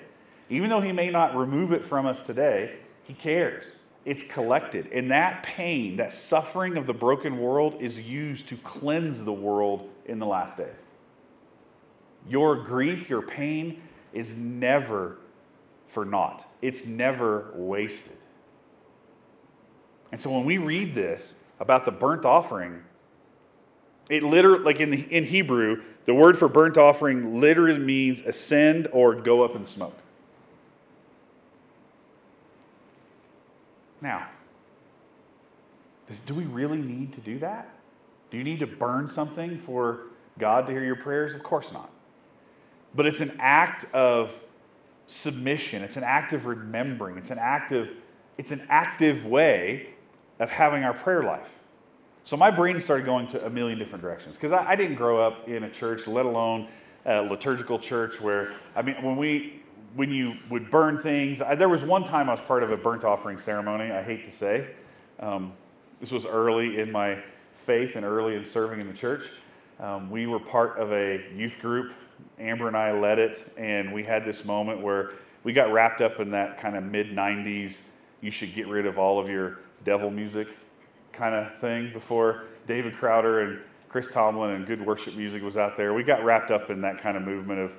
even 0.50 0.68
though 0.70 0.80
He 0.80 0.92
may 0.92 1.10
not 1.10 1.36
remove 1.36 1.72
it 1.72 1.84
from 1.84 2.06
us 2.06 2.20
today, 2.20 2.76
He 3.04 3.14
cares. 3.14 3.64
It's 4.04 4.22
collected. 4.22 4.88
And 4.92 5.10
that 5.10 5.42
pain, 5.42 5.96
that 5.96 6.12
suffering 6.12 6.76
of 6.76 6.86
the 6.86 6.94
broken 6.94 7.38
world, 7.38 7.76
is 7.80 7.98
used 7.98 8.46
to 8.48 8.56
cleanse 8.58 9.24
the 9.24 9.32
world 9.32 9.88
in 10.06 10.18
the 10.18 10.26
last 10.26 10.56
days. 10.56 10.68
Your 12.28 12.56
grief, 12.56 13.08
your 13.08 13.22
pain 13.22 13.82
is 14.12 14.34
never 14.34 15.18
for 15.88 16.04
naught, 16.04 16.46
it's 16.62 16.86
never 16.86 17.50
wasted. 17.54 18.16
And 20.12 20.20
so 20.20 20.30
when 20.30 20.44
we 20.44 20.58
read 20.58 20.94
this 20.94 21.34
about 21.60 21.84
the 21.84 21.90
burnt 21.90 22.24
offering, 22.24 22.82
it 24.08 24.22
literally, 24.22 24.64
like 24.64 24.80
in, 24.80 24.90
the, 24.90 25.00
in 25.00 25.24
Hebrew, 25.24 25.82
the 26.04 26.14
word 26.14 26.38
for 26.38 26.48
burnt 26.48 26.78
offering 26.78 27.40
literally 27.40 27.78
means 27.78 28.20
ascend 28.22 28.88
or 28.92 29.14
go 29.14 29.42
up 29.42 29.54
in 29.54 29.66
smoke. 29.66 29.98
Now, 34.00 34.28
do 36.24 36.34
we 36.34 36.44
really 36.44 36.78
need 36.78 37.12
to 37.14 37.20
do 37.20 37.38
that? 37.40 37.68
Do 38.30 38.38
you 38.38 38.44
need 38.44 38.60
to 38.60 38.66
burn 38.66 39.08
something 39.08 39.58
for 39.58 40.00
God 40.38 40.66
to 40.66 40.72
hear 40.72 40.84
your 40.84 40.96
prayers? 40.96 41.34
Of 41.34 41.42
course 41.42 41.72
not. 41.72 41.90
But 42.94 43.06
it's 43.06 43.20
an 43.20 43.36
act 43.38 43.84
of 43.92 44.32
submission, 45.08 45.82
it's 45.82 45.96
an 45.96 46.04
act 46.04 46.32
of 46.32 46.46
remembering, 46.46 47.16
it's 47.16 47.30
an 47.30 47.38
active, 47.38 47.96
it's 48.36 48.52
an 48.52 48.64
active 48.68 49.26
way 49.26 49.88
of 50.38 50.50
having 50.50 50.84
our 50.84 50.94
prayer 50.94 51.22
life. 51.22 51.48
So 52.24 52.36
my 52.36 52.50
brain 52.50 52.78
started 52.78 53.06
going 53.06 53.26
to 53.28 53.44
a 53.46 53.50
million 53.50 53.78
different 53.78 54.02
directions 54.02 54.36
because 54.36 54.52
I, 54.52 54.70
I, 54.70 54.76
didn't 54.76 54.96
grow 54.96 55.18
up 55.18 55.48
in 55.48 55.64
a 55.64 55.70
church, 55.70 56.06
let 56.06 56.26
alone 56.26 56.68
a 57.06 57.22
liturgical 57.22 57.78
church 57.78 58.20
where, 58.20 58.52
I 58.76 58.82
mean, 58.82 58.96
when 59.02 59.16
we, 59.16 59.62
when 59.94 60.12
you 60.12 60.34
would 60.50 60.70
burn 60.70 60.98
things, 60.98 61.40
I, 61.40 61.54
there 61.54 61.70
was 61.70 61.82
one 61.82 62.04
time 62.04 62.28
I 62.28 62.32
was 62.32 62.42
part 62.42 62.62
of 62.62 62.70
a 62.70 62.76
burnt 62.76 63.02
offering 63.02 63.38
ceremony, 63.38 63.90
I 63.90 64.02
hate 64.02 64.24
to 64.24 64.30
say. 64.30 64.68
Um, 65.20 65.54
this 66.00 66.12
was 66.12 66.26
early 66.26 66.78
in 66.78 66.92
my 66.92 67.18
faith 67.54 67.96
and 67.96 68.04
early 68.04 68.36
in 68.36 68.44
serving 68.44 68.80
in 68.80 68.86
the 68.86 68.94
church. 68.94 69.32
Um, 69.80 70.10
we 70.10 70.26
were 70.26 70.38
part 70.38 70.76
of 70.76 70.92
a 70.92 71.24
youth 71.34 71.58
group. 71.60 71.94
Amber 72.38 72.68
and 72.68 72.76
I 72.76 72.92
led 72.92 73.18
it, 73.18 73.52
and 73.56 73.92
we 73.92 74.04
had 74.04 74.24
this 74.24 74.44
moment 74.44 74.80
where 74.80 75.12
we 75.44 75.52
got 75.52 75.72
wrapped 75.72 76.00
up 76.00 76.20
in 76.20 76.30
that 76.32 76.58
kind 76.58 76.76
of 76.76 76.84
mid 76.84 77.08
90s, 77.08 77.82
you 78.20 78.30
should 78.30 78.54
get 78.54 78.68
rid 78.68 78.86
of 78.86 78.98
all 78.98 79.18
of 79.18 79.28
your 79.28 79.58
devil 79.84 80.10
music 80.10 80.48
kind 81.12 81.34
of 81.34 81.56
thing 81.58 81.92
before 81.92 82.44
David 82.66 82.96
Crowder 82.96 83.40
and 83.40 83.60
Chris 83.88 84.08
Tomlin 84.10 84.52
and 84.52 84.66
good 84.66 84.84
worship 84.84 85.16
music 85.16 85.42
was 85.42 85.56
out 85.56 85.76
there. 85.76 85.94
We 85.94 86.02
got 86.02 86.22
wrapped 86.22 86.50
up 86.50 86.70
in 86.70 86.80
that 86.82 86.98
kind 86.98 87.16
of 87.16 87.22
movement 87.22 87.60
of 87.60 87.74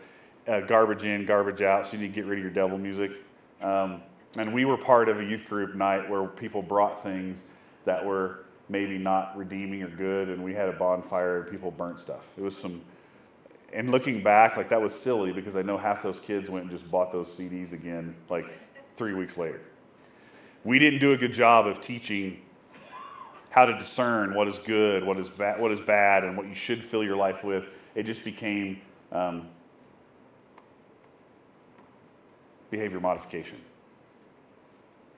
uh, 0.48 0.62
garbage 0.62 1.06
in, 1.06 1.26
garbage 1.26 1.62
out, 1.62 1.86
so 1.86 1.94
you 1.94 2.04
need 2.04 2.10
to 2.10 2.16
get 2.16 2.26
rid 2.26 2.40
of 2.40 2.44
your 2.44 2.54
devil 2.54 2.78
music. 2.78 3.24
Um, 3.62 4.02
and 4.38 4.54
we 4.54 4.66
were 4.66 4.78
part 4.78 5.10
of 5.10 5.20
a 5.20 5.24
youth 5.24 5.48
group 5.48 5.76
night 5.76 6.10
where 6.10 6.26
people 6.26 6.62
brought 6.62 7.02
things 7.02 7.44
that 7.86 8.04
were 8.04 8.46
maybe 8.68 8.98
not 8.98 9.36
redeeming 9.38 9.84
or 9.84 9.90
good, 9.90 10.30
and 10.30 10.44
we 10.44 10.54
had 10.54 10.70
a 10.70 10.74
bonfire 10.74 11.42
and 11.42 11.52
people 11.52 11.72
burnt 11.72 12.00
stuff. 12.00 12.28
It 12.38 12.42
was 12.42 12.56
some, 12.58 12.82
and 13.74 13.92
looking 13.92 14.24
back, 14.24 14.58
like 14.58 14.70
that 14.70 14.82
was 14.82 14.94
silly 14.94 15.32
because 15.32 15.56
I 15.56 15.62
know 15.62 15.78
half 15.78 16.02
those 16.02 16.20
kids 16.20 16.50
went 16.50 16.64
and 16.64 16.72
just 16.72 16.90
bought 16.90 17.12
those 17.12 17.28
CDs 17.28 17.74
again 17.74 18.16
like 18.30 18.48
three 18.96 19.14
weeks 19.14 19.38
later. 19.38 19.62
We 20.64 20.80
didn't 20.80 21.00
do 21.00 21.14
a 21.14 21.18
good 21.18 21.34
job 21.34 21.68
of 21.68 21.80
teaching 21.80 22.42
how 23.50 23.66
to 23.66 23.78
discern 23.78 24.36
what 24.36 24.48
is 24.48 24.60
good, 24.60 25.04
what 25.04 25.18
is, 25.18 25.30
ba- 25.30 25.56
what 25.58 25.72
is 25.72 25.82
bad, 25.82 26.24
and 26.24 26.38
what 26.38 26.48
you 26.48 26.54
should 26.54 26.84
fill 26.84 27.04
your 27.04 27.16
life 27.16 27.44
with. 27.44 27.66
It 27.96 28.04
just 28.04 28.24
became 28.24 28.82
um, 29.12 29.48
behavior 32.70 33.00
modification. 33.00 33.60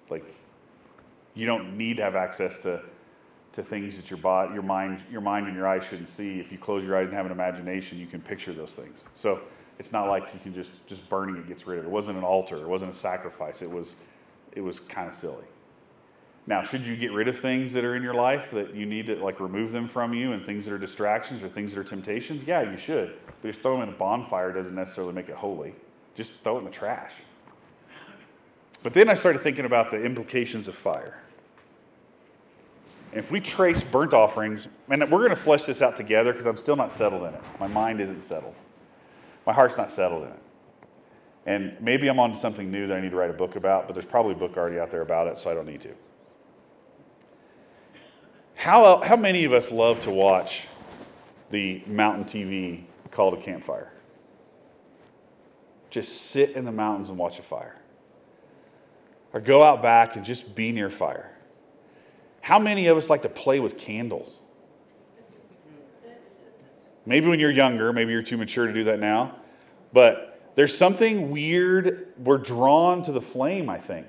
Like, 0.09 0.25
you 1.33 1.45
don't 1.45 1.77
need 1.77 1.97
to 1.97 2.03
have 2.03 2.15
access 2.15 2.59
to, 2.59 2.81
to 3.53 3.63
things 3.63 3.97
that 3.97 4.09
your, 4.09 4.17
body, 4.17 4.53
your, 4.53 4.63
mind, 4.63 5.03
your 5.11 5.21
mind 5.21 5.47
and 5.47 5.55
your 5.55 5.67
eyes 5.67 5.83
shouldn't 5.83 6.07
see. 6.07 6.39
If 6.39 6.51
you 6.51 6.57
close 6.57 6.85
your 6.85 6.97
eyes 6.97 7.07
and 7.07 7.17
have 7.17 7.25
an 7.25 7.31
imagination, 7.31 7.99
you 7.99 8.07
can 8.07 8.21
picture 8.21 8.53
those 8.53 8.73
things. 8.73 9.03
So 9.13 9.41
it's 9.77 9.91
not 9.91 10.07
like 10.07 10.33
you 10.33 10.39
can 10.39 10.53
just, 10.53 10.71
just 10.87 11.07
burning 11.09 11.35
it 11.35 11.47
gets 11.47 11.67
rid 11.67 11.79
of 11.79 11.85
it. 11.85 11.87
It 11.87 11.91
wasn't 11.91 12.17
an 12.17 12.23
altar, 12.23 12.57
it 12.57 12.67
wasn't 12.67 12.91
a 12.91 12.95
sacrifice. 12.95 13.61
It 13.61 13.69
was, 13.69 13.95
it 14.53 14.61
was 14.61 14.79
kind 14.79 15.07
of 15.07 15.13
silly. 15.13 15.43
Now, 16.47 16.63
should 16.63 16.85
you 16.85 16.95
get 16.95 17.11
rid 17.11 17.27
of 17.27 17.37
things 17.37 17.71
that 17.73 17.83
are 17.83 17.95
in 17.95 18.01
your 18.01 18.15
life 18.15 18.49
that 18.51 18.73
you 18.73 18.85
need 18.85 19.05
to 19.07 19.15
like 19.15 19.39
remove 19.39 19.71
them 19.71 19.87
from 19.87 20.13
you 20.13 20.33
and 20.33 20.43
things 20.43 20.65
that 20.65 20.73
are 20.73 20.79
distractions 20.79 21.43
or 21.43 21.49
things 21.49 21.73
that 21.73 21.79
are 21.79 21.83
temptations? 21.83 22.43
Yeah, 22.43 22.69
you 22.69 22.77
should. 22.77 23.17
But 23.41 23.49
just 23.49 23.61
throw 23.61 23.73
them 23.73 23.87
in 23.87 23.93
a 23.93 23.97
bonfire 23.97 24.51
doesn't 24.51 24.73
necessarily 24.73 25.13
make 25.13 25.29
it 25.29 25.35
holy. 25.35 25.75
Just 26.15 26.33
throw 26.43 26.55
it 26.55 26.59
in 26.59 26.65
the 26.65 26.71
trash. 26.71 27.13
But 28.81 28.93
then 28.93 29.09
I 29.09 29.13
started 29.13 29.41
thinking 29.41 29.65
about 29.65 29.91
the 29.91 30.01
implications 30.03 30.67
of 30.67 30.73
fire. 30.73 31.21
If 33.13 33.31
we 33.31 33.39
trace 33.39 33.83
burnt 33.83 34.13
offerings, 34.13 34.67
and 34.89 35.01
we're 35.11 35.19
going 35.19 35.29
to 35.31 35.35
flesh 35.35 35.63
this 35.63 35.81
out 35.81 35.97
together 35.97 36.31
because 36.31 36.45
I'm 36.45 36.57
still 36.57 36.75
not 36.75 36.91
settled 36.91 37.23
in 37.23 37.33
it. 37.33 37.41
My 37.59 37.67
mind 37.67 37.99
isn't 37.99 38.23
settled. 38.23 38.55
My 39.45 39.53
heart's 39.53 39.77
not 39.77 39.91
settled 39.91 40.23
in 40.23 40.29
it. 40.29 40.39
And 41.45 41.75
maybe 41.81 42.07
I'm 42.07 42.19
on 42.19 42.31
to 42.33 42.37
something 42.37 42.71
new 42.71 42.87
that 42.87 42.97
I 42.97 43.01
need 43.01 43.11
to 43.11 43.17
write 43.17 43.31
a 43.31 43.33
book 43.33 43.55
about, 43.55 43.87
but 43.87 43.93
there's 43.93 44.05
probably 44.05 44.33
a 44.33 44.37
book 44.37 44.55
already 44.57 44.79
out 44.79 44.91
there 44.91 45.01
about 45.01 45.27
it, 45.27 45.37
so 45.37 45.49
I 45.49 45.53
don't 45.53 45.65
need 45.65 45.81
to. 45.81 45.93
How, 48.55 49.01
how 49.01 49.15
many 49.15 49.43
of 49.45 49.53
us 49.53 49.71
love 49.71 50.01
to 50.03 50.11
watch 50.11 50.67
the 51.49 51.81
mountain 51.87 52.25
TV 52.25 52.83
called 53.09 53.33
a 53.33 53.41
campfire? 53.41 53.91
Just 55.89 56.29
sit 56.29 56.51
in 56.51 56.63
the 56.63 56.71
mountains 56.71 57.09
and 57.09 57.17
watch 57.17 57.39
a 57.39 57.41
fire. 57.41 57.75
Or 59.33 59.39
go 59.39 59.63
out 59.63 59.81
back 59.81 60.15
and 60.15 60.23
just 60.23 60.55
be 60.55 60.71
near 60.71 60.89
fire. 60.89 61.31
How 62.51 62.59
many 62.59 62.87
of 62.87 62.97
us 62.97 63.09
like 63.09 63.21
to 63.21 63.29
play 63.29 63.61
with 63.61 63.77
candles? 63.77 64.39
Maybe 67.05 67.27
when 67.29 67.39
you're 67.39 67.49
younger, 67.49 67.93
maybe 67.93 68.11
you're 68.11 68.21
too 68.21 68.35
mature 68.35 68.67
to 68.67 68.73
do 68.73 68.83
that 68.83 68.99
now. 68.99 69.37
But 69.93 70.51
there's 70.55 70.77
something 70.77 71.31
weird. 71.31 72.09
We're 72.17 72.37
drawn 72.37 73.03
to 73.03 73.13
the 73.13 73.21
flame, 73.21 73.69
I 73.69 73.77
think. 73.77 74.05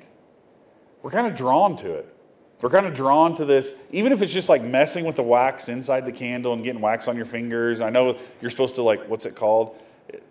We're 1.02 1.12
kind 1.12 1.28
of 1.28 1.37
drawn 1.37 1.76
to 1.76 1.94
it. 1.94 2.16
We're 2.61 2.70
kind 2.70 2.84
of 2.84 2.94
drawn 2.94 3.37
to 3.37 3.44
this, 3.44 3.75
even 3.92 4.11
if 4.11 4.22
it's 4.22 4.32
just 4.32 4.49
like 4.49 4.64
messing 4.64 5.04
with 5.04 5.14
the 5.14 5.22
wax 5.22 5.68
inside 5.68 6.04
the 6.04 6.11
candle 6.11 6.52
and 6.52 6.64
getting 6.64 6.80
wax 6.80 7.06
on 7.06 7.14
your 7.14 7.26
fingers. 7.26 7.80
I 7.80 7.90
know 7.90 8.18
you're 8.40 8.50
supposed 8.50 8.75
to 8.75 8.82
like, 8.82 9.08
what's 9.08 9.25
it 9.25 9.37
called? 9.37 9.80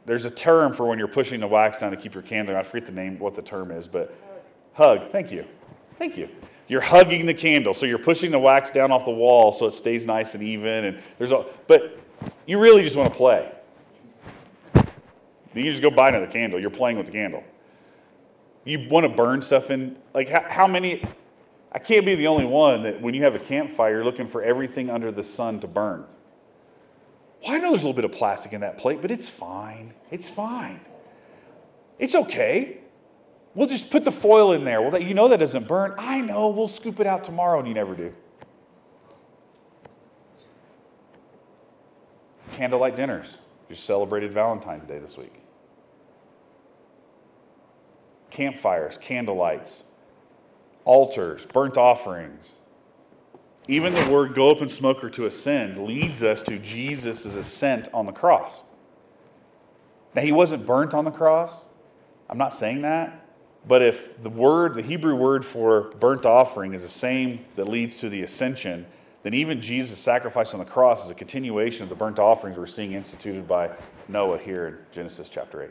There's 0.05 0.25
a 0.25 0.31
term 0.31 0.73
for 0.73 0.85
when 0.85 0.99
you're 0.99 1.07
pushing 1.07 1.39
the 1.39 1.47
wax 1.47 1.79
down 1.79 1.91
to 1.91 1.97
keep 1.97 2.13
your 2.13 2.23
candle. 2.23 2.57
I 2.57 2.63
forget 2.63 2.87
the 2.87 2.91
name, 2.91 3.19
what 3.19 3.35
the 3.35 3.41
term 3.41 3.71
is, 3.71 3.87
but 3.87 4.13
hug. 4.73 5.13
Thank 5.13 5.31
you. 5.31 5.45
Thank 5.97 6.17
you. 6.17 6.27
You're 6.71 6.79
hugging 6.79 7.25
the 7.25 7.33
candle, 7.33 7.73
so 7.73 7.85
you're 7.85 7.97
pushing 7.97 8.31
the 8.31 8.39
wax 8.39 8.71
down 8.71 8.93
off 8.93 9.03
the 9.03 9.11
wall 9.11 9.51
so 9.51 9.65
it 9.65 9.71
stays 9.71 10.05
nice 10.05 10.35
and 10.35 10.41
even. 10.41 10.85
And 10.85 10.99
there's 11.17 11.33
a, 11.33 11.45
but 11.67 11.99
you 12.45 12.61
really 12.61 12.81
just 12.81 12.95
want 12.95 13.11
to 13.11 13.17
play. 13.17 13.51
You 15.53 15.63
just 15.63 15.81
go 15.81 15.91
buy 15.91 16.07
another 16.07 16.27
candle. 16.27 16.61
You're 16.61 16.69
playing 16.69 16.95
with 16.95 17.07
the 17.07 17.11
candle. 17.11 17.43
You 18.63 18.87
want 18.89 19.03
to 19.03 19.09
burn 19.09 19.41
stuff 19.41 19.69
in. 19.69 19.97
Like 20.13 20.29
how, 20.29 20.45
how 20.47 20.65
many? 20.65 21.03
I 21.73 21.79
can't 21.79 22.05
be 22.05 22.15
the 22.15 22.27
only 22.27 22.45
one 22.45 22.83
that 22.83 23.01
when 23.01 23.13
you 23.15 23.23
have 23.23 23.35
a 23.35 23.39
campfire, 23.39 23.95
you're 23.95 24.05
looking 24.05 24.29
for 24.29 24.41
everything 24.41 24.89
under 24.89 25.11
the 25.11 25.25
sun 25.25 25.59
to 25.59 25.67
burn. 25.67 26.05
Well, 27.43 27.51
I 27.51 27.57
know 27.57 27.71
there's 27.71 27.83
a 27.83 27.87
little 27.87 28.01
bit 28.01 28.05
of 28.05 28.13
plastic 28.13 28.53
in 28.53 28.61
that 28.61 28.77
plate, 28.77 29.01
but 29.01 29.11
it's 29.11 29.27
fine. 29.27 29.93
It's 30.09 30.29
fine. 30.29 30.79
It's 31.99 32.15
okay. 32.15 32.77
We'll 33.53 33.67
just 33.67 33.89
put 33.89 34.03
the 34.03 34.11
foil 34.11 34.53
in 34.53 34.63
there. 34.63 34.81
Well, 34.81 35.01
you 35.01 35.13
know 35.13 35.27
that 35.27 35.39
doesn't 35.39 35.67
burn. 35.67 35.93
I 35.97 36.21
know. 36.21 36.49
We'll 36.49 36.69
scoop 36.69 36.99
it 36.99 37.07
out 37.07 37.23
tomorrow, 37.23 37.59
and 37.59 37.67
you 37.67 37.73
never 37.73 37.95
do. 37.95 38.13
Candlelight 42.53 42.95
dinners. 42.95 43.37
Just 43.67 43.83
celebrated 43.85 44.31
Valentine's 44.31 44.85
Day 44.85 44.99
this 44.99 45.17
week. 45.17 45.33
Campfires, 48.29 48.97
candlelights, 48.97 49.83
altars, 50.85 51.45
burnt 51.45 51.77
offerings. 51.77 52.55
Even 53.67 53.93
the 53.93 54.09
word 54.09 54.33
go 54.33 54.49
up 54.49 54.61
in 54.61 54.69
smoke 54.69 55.03
or 55.03 55.09
to 55.11 55.25
ascend 55.25 55.77
leads 55.77 56.23
us 56.23 56.41
to 56.43 56.57
Jesus' 56.57 57.25
ascent 57.25 57.89
on 57.93 58.05
the 58.05 58.11
cross. 58.11 58.63
Now, 60.15 60.21
he 60.21 60.31
wasn't 60.31 60.65
burnt 60.65 60.93
on 60.93 61.05
the 61.05 61.11
cross. 61.11 61.53
I'm 62.29 62.37
not 62.37 62.53
saying 62.53 62.81
that. 62.81 63.20
But 63.67 63.81
if 63.81 64.21
the 64.23 64.29
word, 64.29 64.73
the 64.73 64.81
Hebrew 64.81 65.15
word 65.15 65.45
for 65.45 65.91
burnt 65.99 66.25
offering 66.25 66.73
is 66.73 66.81
the 66.81 66.89
same 66.89 67.45
that 67.55 67.67
leads 67.67 67.97
to 67.97 68.09
the 68.09 68.23
ascension, 68.23 68.85
then 69.23 69.33
even 69.35 69.61
Jesus' 69.61 69.99
sacrifice 69.99 70.53
on 70.53 70.59
the 70.59 70.65
cross 70.65 71.05
is 71.05 71.11
a 71.11 71.15
continuation 71.15 71.83
of 71.83 71.89
the 71.89 71.95
burnt 71.95 72.17
offerings 72.17 72.57
we're 72.57 72.65
seeing 72.65 72.93
instituted 72.93 73.47
by 73.47 73.69
Noah 74.07 74.39
here 74.39 74.67
in 74.67 74.77
Genesis 74.91 75.29
chapter 75.29 75.63
8. 75.63 75.69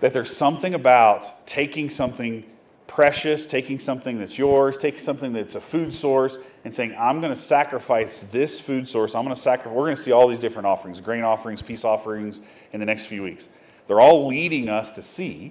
That 0.00 0.14
there's 0.14 0.34
something 0.34 0.72
about 0.72 1.46
taking 1.46 1.90
something 1.90 2.44
precious, 2.86 3.46
taking 3.46 3.78
something 3.78 4.18
that's 4.18 4.38
yours, 4.38 4.78
taking 4.78 4.98
something 4.98 5.32
that's 5.32 5.54
a 5.54 5.60
food 5.60 5.92
source, 5.92 6.38
and 6.64 6.74
saying, 6.74 6.96
I'm 6.98 7.20
going 7.20 7.32
to 7.32 7.40
sacrifice 7.40 8.24
this 8.32 8.58
food 8.58 8.88
source. 8.88 9.14
I'm 9.14 9.24
going 9.24 9.34
to 9.34 9.40
sacrifice. 9.40 9.76
We're 9.76 9.84
going 9.84 9.96
to 9.96 10.02
see 10.02 10.10
all 10.10 10.26
these 10.26 10.40
different 10.40 10.66
offerings 10.66 11.00
grain 11.02 11.22
offerings, 11.22 11.60
peace 11.60 11.84
offerings 11.84 12.40
in 12.72 12.80
the 12.80 12.86
next 12.86 13.06
few 13.06 13.22
weeks. 13.22 13.50
They're 13.90 13.98
all 13.98 14.28
leading 14.28 14.68
us 14.68 14.92
to 14.92 15.02
see 15.02 15.50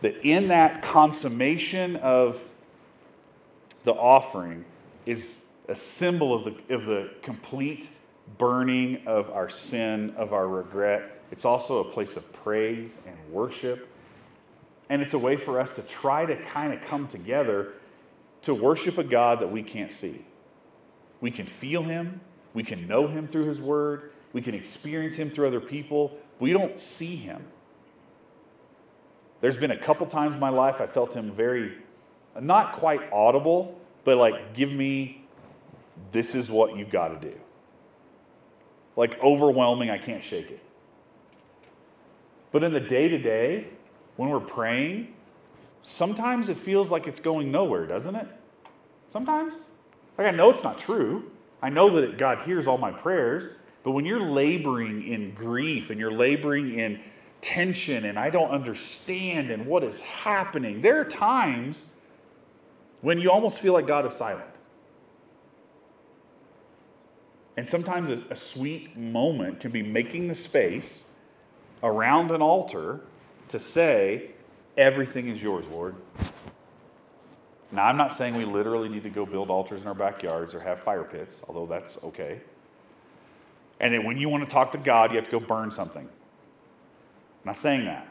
that 0.00 0.16
in 0.26 0.48
that 0.48 0.80
consummation 0.80 1.96
of 1.96 2.42
the 3.84 3.92
offering 3.92 4.64
is 5.04 5.34
a 5.68 5.74
symbol 5.74 6.32
of 6.32 6.46
the, 6.46 6.74
of 6.74 6.86
the 6.86 7.10
complete 7.20 7.90
burning 8.38 9.06
of 9.06 9.28
our 9.28 9.50
sin, 9.50 10.14
of 10.16 10.32
our 10.32 10.48
regret. 10.48 11.20
It's 11.30 11.44
also 11.44 11.80
a 11.80 11.84
place 11.84 12.16
of 12.16 12.32
praise 12.32 12.96
and 13.06 13.14
worship 13.30 13.90
and 14.88 15.02
it's 15.02 15.12
a 15.12 15.18
way 15.18 15.36
for 15.36 15.60
us 15.60 15.70
to 15.72 15.82
try 15.82 16.24
to 16.24 16.36
kind 16.36 16.72
of 16.72 16.80
come 16.80 17.08
together 17.08 17.74
to 18.40 18.54
worship 18.54 18.96
a 18.96 19.04
God 19.04 19.40
that 19.40 19.52
we 19.52 19.62
can't 19.62 19.92
see. 19.92 20.24
We 21.20 21.30
can 21.30 21.44
feel 21.44 21.82
him, 21.82 22.22
we 22.54 22.62
can 22.62 22.88
know 22.88 23.06
him 23.06 23.28
through 23.28 23.48
his 23.48 23.60
word, 23.60 24.12
we 24.32 24.40
can 24.40 24.54
experience 24.54 25.16
him 25.16 25.28
through 25.28 25.46
other 25.46 25.60
people. 25.60 26.16
We 26.38 26.52
don't 26.52 26.78
see 26.78 27.16
him. 27.16 27.44
There's 29.40 29.56
been 29.56 29.70
a 29.70 29.78
couple 29.78 30.06
times 30.06 30.34
in 30.34 30.40
my 30.40 30.48
life 30.48 30.80
I 30.80 30.86
felt 30.86 31.14
him 31.14 31.30
very, 31.32 31.74
not 32.40 32.72
quite 32.72 33.12
audible, 33.12 33.78
but 34.04 34.16
like, 34.16 34.54
give 34.54 34.72
me, 34.72 35.24
this 36.12 36.34
is 36.34 36.50
what 36.50 36.76
you've 36.76 36.90
got 36.90 37.08
to 37.08 37.28
do. 37.28 37.36
Like 38.96 39.22
overwhelming, 39.22 39.90
I 39.90 39.98
can't 39.98 40.22
shake 40.22 40.50
it. 40.50 40.60
But 42.52 42.62
in 42.62 42.72
the 42.72 42.80
day 42.80 43.08
to 43.08 43.18
day, 43.18 43.66
when 44.16 44.30
we're 44.30 44.40
praying, 44.40 45.12
sometimes 45.82 46.48
it 46.48 46.56
feels 46.56 46.90
like 46.90 47.06
it's 47.06 47.20
going 47.20 47.50
nowhere, 47.50 47.86
doesn't 47.86 48.14
it? 48.14 48.28
Sometimes. 49.08 49.54
Like 50.16 50.28
I 50.28 50.30
know 50.30 50.50
it's 50.50 50.62
not 50.62 50.78
true. 50.78 51.30
I 51.60 51.68
know 51.70 51.90
that 52.00 52.18
God 52.18 52.40
hears 52.46 52.66
all 52.66 52.78
my 52.78 52.92
prayers, 52.92 53.56
but 53.84 53.90
when 53.90 54.06
you're 54.06 54.18
laboring 54.18 55.06
in 55.06 55.34
grief 55.34 55.90
and 55.90 56.00
you're 56.00 56.10
laboring 56.10 56.78
in 56.78 57.00
tension 57.42 58.06
and 58.06 58.18
I 58.18 58.30
don't 58.30 58.50
understand 58.50 59.50
and 59.50 59.66
what 59.66 59.84
is 59.84 60.00
happening, 60.00 60.80
there 60.80 60.98
are 60.98 61.04
times 61.04 61.84
when 63.02 63.20
you 63.20 63.30
almost 63.30 63.60
feel 63.60 63.74
like 63.74 63.86
God 63.86 64.06
is 64.06 64.14
silent. 64.14 64.48
And 67.58 67.68
sometimes 67.68 68.08
a, 68.08 68.24
a 68.30 68.36
sweet 68.36 68.96
moment 68.96 69.60
can 69.60 69.70
be 69.70 69.82
making 69.82 70.28
the 70.28 70.34
space 70.34 71.04
around 71.82 72.30
an 72.30 72.40
altar 72.40 73.02
to 73.48 73.60
say, 73.60 74.30
Everything 74.76 75.28
is 75.28 75.40
yours, 75.40 75.68
Lord. 75.68 75.94
Now, 77.70 77.84
I'm 77.84 77.96
not 77.96 78.12
saying 78.12 78.34
we 78.34 78.44
literally 78.44 78.88
need 78.88 79.04
to 79.04 79.10
go 79.10 79.24
build 79.24 79.50
altars 79.50 79.82
in 79.82 79.86
our 79.86 79.94
backyards 79.94 80.52
or 80.52 80.58
have 80.58 80.80
fire 80.80 81.04
pits, 81.04 81.42
although 81.46 81.66
that's 81.66 81.96
okay. 82.02 82.40
And 83.80 83.92
then 83.92 84.04
when 84.04 84.18
you 84.18 84.28
want 84.28 84.48
to 84.48 84.52
talk 84.52 84.72
to 84.72 84.78
God, 84.78 85.10
you 85.10 85.16
have 85.16 85.26
to 85.26 85.30
go 85.30 85.40
burn 85.40 85.70
something. 85.70 86.04
I'm 86.04 87.44
not 87.44 87.56
saying 87.56 87.84
that. 87.84 88.08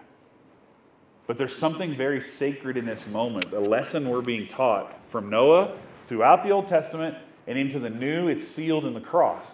But 1.26 1.38
there's 1.38 1.56
something 1.56 1.96
very 1.96 2.20
sacred 2.20 2.76
in 2.76 2.86
this 2.86 3.08
moment, 3.08 3.54
a 3.54 3.60
lesson 3.60 4.10
we're 4.10 4.22
being 4.22 4.48
taught 4.48 4.94
from 5.10 5.30
Noah 5.30 5.76
throughout 6.06 6.44
the 6.44 6.52
Old 6.52 6.68
Testament 6.68 7.16
and 7.48 7.58
into 7.58 7.80
the 7.80 7.90
New. 7.90 8.28
It's 8.28 8.46
sealed 8.46 8.86
in 8.86 8.94
the 8.94 9.02
cross. 9.02 9.46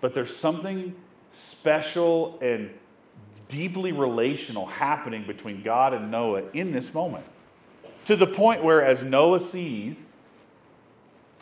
But 0.00 0.12
there's 0.12 0.34
something 0.34 0.94
special 1.28 2.38
and 2.42 2.70
deeply 3.48 3.92
relational 3.92 4.66
happening 4.66 5.24
between 5.24 5.62
God 5.62 5.94
and 5.94 6.10
Noah 6.10 6.44
in 6.52 6.72
this 6.72 6.92
moment. 6.92 7.24
To 8.06 8.16
the 8.16 8.26
point 8.26 8.64
where, 8.64 8.82
as 8.82 9.04
Noah 9.04 9.40
sees 9.40 10.02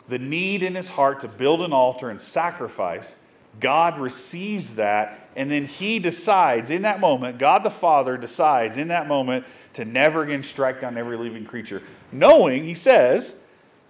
the 0.07 0.19
need 0.19 0.61
in 0.63 0.75
his 0.75 0.89
heart 0.89 1.21
to 1.21 1.27
build 1.27 1.61
an 1.61 1.71
altar 1.71 2.09
and 2.09 2.19
sacrifice, 2.19 3.15
God 3.59 3.99
receives 3.99 4.75
that, 4.75 5.29
and 5.35 5.49
then 5.51 5.65
he 5.65 5.99
decides 5.99 6.69
in 6.69 6.83
that 6.83 6.99
moment, 6.99 7.37
God 7.37 7.63
the 7.63 7.69
Father 7.69 8.17
decides 8.17 8.77
in 8.77 8.89
that 8.89 9.07
moment 9.07 9.45
to 9.73 9.85
never 9.85 10.23
again 10.23 10.43
strike 10.43 10.81
down 10.81 10.97
every 10.97 11.17
living 11.17 11.45
creature, 11.45 11.81
knowing, 12.11 12.63
he 12.63 12.73
says, 12.73 13.35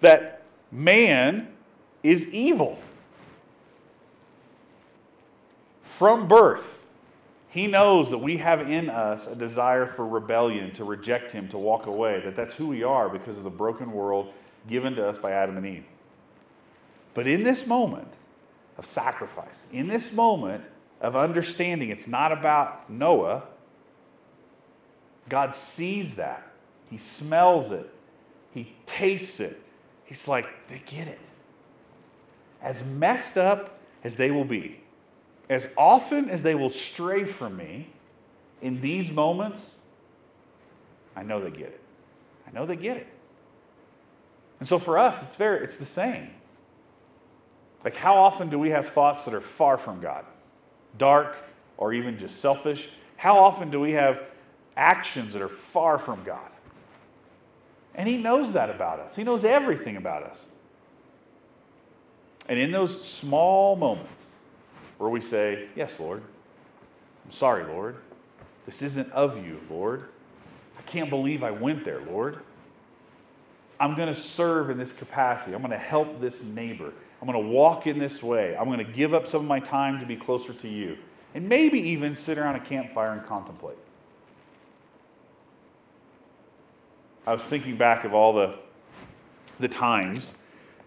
that 0.02 0.44
man 0.72 1.48
is 2.04 2.28
evil. 2.28 2.80
From 5.84 6.28
birth, 6.28 6.78
he 7.50 7.66
knows 7.68 8.12
that 8.12 8.20
we 8.20 8.38
have 8.38 8.70
in 8.70 8.90
us 8.90 9.28
a 9.28 9.36
desire 9.36 9.86
for 9.86 10.08
rebellion, 10.08 10.72
to 10.74 10.84
reject 10.84 11.32
Him, 11.32 11.48
to 11.50 11.58
walk 11.58 11.88
away, 11.88 12.22
that 12.24 12.36
that's 12.36 12.56
who 12.56 12.68
we 12.68 12.84
are 12.84 13.10
because 13.10 13.38
of 13.38 13.44
the 13.44 13.50
broken 13.50 13.92
world 13.92 14.32
given 14.68 14.96
to 14.96 15.08
us 15.08 15.18
by 15.18 15.32
Adam 15.32 15.58
and 15.58 15.66
Eve. 15.66 15.86
But 17.14 17.28
in 17.28 17.44
this 17.44 17.66
moment 17.66 18.08
of 18.80 18.86
sacrifice, 18.86 19.68
in 19.74 19.90
this 19.90 20.14
moment 20.14 20.64
of 21.02 21.14
understanding 21.14 21.90
it's 21.90 22.08
not 22.08 22.32
about 22.32 22.90
Noah, 22.90 23.44
God 25.28 25.54
sees 25.54 26.16
that. 26.16 26.50
He 26.90 26.98
smells 26.98 27.72
it. 27.72 27.94
He 28.54 28.74
tastes 28.86 29.42
it. 29.42 29.62
He's 30.06 30.30
like, 30.30 30.48
they 30.70 30.82
get 30.86 31.10
it. 31.10 31.20
As 32.62 32.82
messed 32.82 33.38
up 33.38 33.78
as 34.04 34.16
they 34.16 34.32
will 34.32 34.46
be, 34.46 34.80
as 35.50 35.68
often 35.78 36.30
as 36.30 36.42
they 36.42 36.56
will 36.56 36.70
stray 36.70 37.26
from 37.26 37.58
me 37.58 37.90
in 38.62 38.80
these 38.80 39.12
moments, 39.12 39.76
I 41.18 41.24
know 41.24 41.42
they 41.42 41.52
get 41.52 41.68
it. 41.68 41.82
I 42.48 42.52
know 42.52 42.66
they 42.66 42.78
get 42.78 42.96
it. 42.96 43.08
And 44.60 44.68
so 44.68 44.80
for 44.80 44.98
us, 44.98 45.22
it's 45.22 45.36
very 45.36 45.64
it's 45.64 45.76
the 45.76 45.86
same. 45.86 46.30
Like 47.84 47.96
how 47.96 48.16
often 48.16 48.50
do 48.50 48.60
we 48.60 48.70
have 48.70 48.90
thoughts 48.90 49.26
that 49.26 49.34
are 49.34 49.42
far 49.42 49.78
from 49.78 50.02
God? 50.02 50.26
Dark 50.98 51.38
or 51.78 51.94
even 51.94 52.18
just 52.18 52.40
selfish? 52.40 52.90
How 53.18 53.38
often 53.38 53.70
do 53.70 53.80
we 53.80 53.92
have 53.94 54.24
actions 54.76 55.34
that 55.34 55.42
are 55.42 55.50
far 55.50 55.98
from 55.98 56.24
God? 56.24 56.50
And 57.96 58.08
he 58.08 58.18
knows 58.18 58.54
that 58.54 58.70
about 58.70 59.00
us. 59.00 59.16
He 59.16 59.24
knows 59.24 59.44
everything 59.44 59.98
about 59.98 60.24
us. 60.24 60.48
And 62.48 62.58
in 62.58 62.72
those 62.72 63.06
small 63.06 63.76
moments, 63.76 64.28
where 65.00 65.10
we 65.10 65.22
say, 65.22 65.68
Yes, 65.76 66.00
Lord. 66.00 66.22
I'm 67.26 67.32
sorry, 67.32 67.64
Lord. 67.64 67.96
This 68.66 68.82
isn't 68.84 69.12
of 69.12 69.44
you, 69.44 69.60
Lord. 69.70 70.06
I 70.78 70.82
can't 70.84 71.10
believe 71.10 71.44
I 71.44 71.52
went 71.52 71.84
there, 71.84 72.02
Lord. 72.02 72.40
I'm 73.80 73.96
going 73.96 74.10
to 74.10 74.16
serve 74.16 74.70
in 74.70 74.78
this 74.78 74.92
capacity. 74.92 75.56
I'm 75.56 75.62
going 75.62 75.72
to 75.72 75.78
help 75.78 76.20
this 76.20 76.44
neighbor. 76.44 76.94
I'm 77.22 77.28
going 77.28 77.44
to 77.44 77.50
walk 77.52 77.86
in 77.86 78.00
this 78.00 78.24
way. 78.24 78.56
I'm 78.56 78.66
going 78.66 78.78
to 78.78 78.84
give 78.84 79.14
up 79.14 79.28
some 79.28 79.42
of 79.42 79.48
my 79.48 79.60
time 79.60 80.00
to 80.00 80.06
be 80.06 80.16
closer 80.16 80.54
to 80.54 80.68
you. 80.68 80.98
And 81.36 81.48
maybe 81.48 81.80
even 81.80 82.16
sit 82.16 82.38
around 82.38 82.56
a 82.56 82.60
campfire 82.60 83.12
and 83.12 83.26
contemplate. 83.26 83.78
I 87.28 87.34
was 87.34 87.44
thinking 87.44 87.76
back 87.76 88.06
of 88.06 88.14
all 88.14 88.34
the, 88.34 88.58
the 89.60 89.68
times 89.68 90.32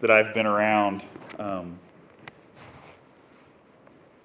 that 0.01 0.11
I've 0.11 0.33
been 0.33 0.45
around 0.45 1.05
um, 1.39 1.79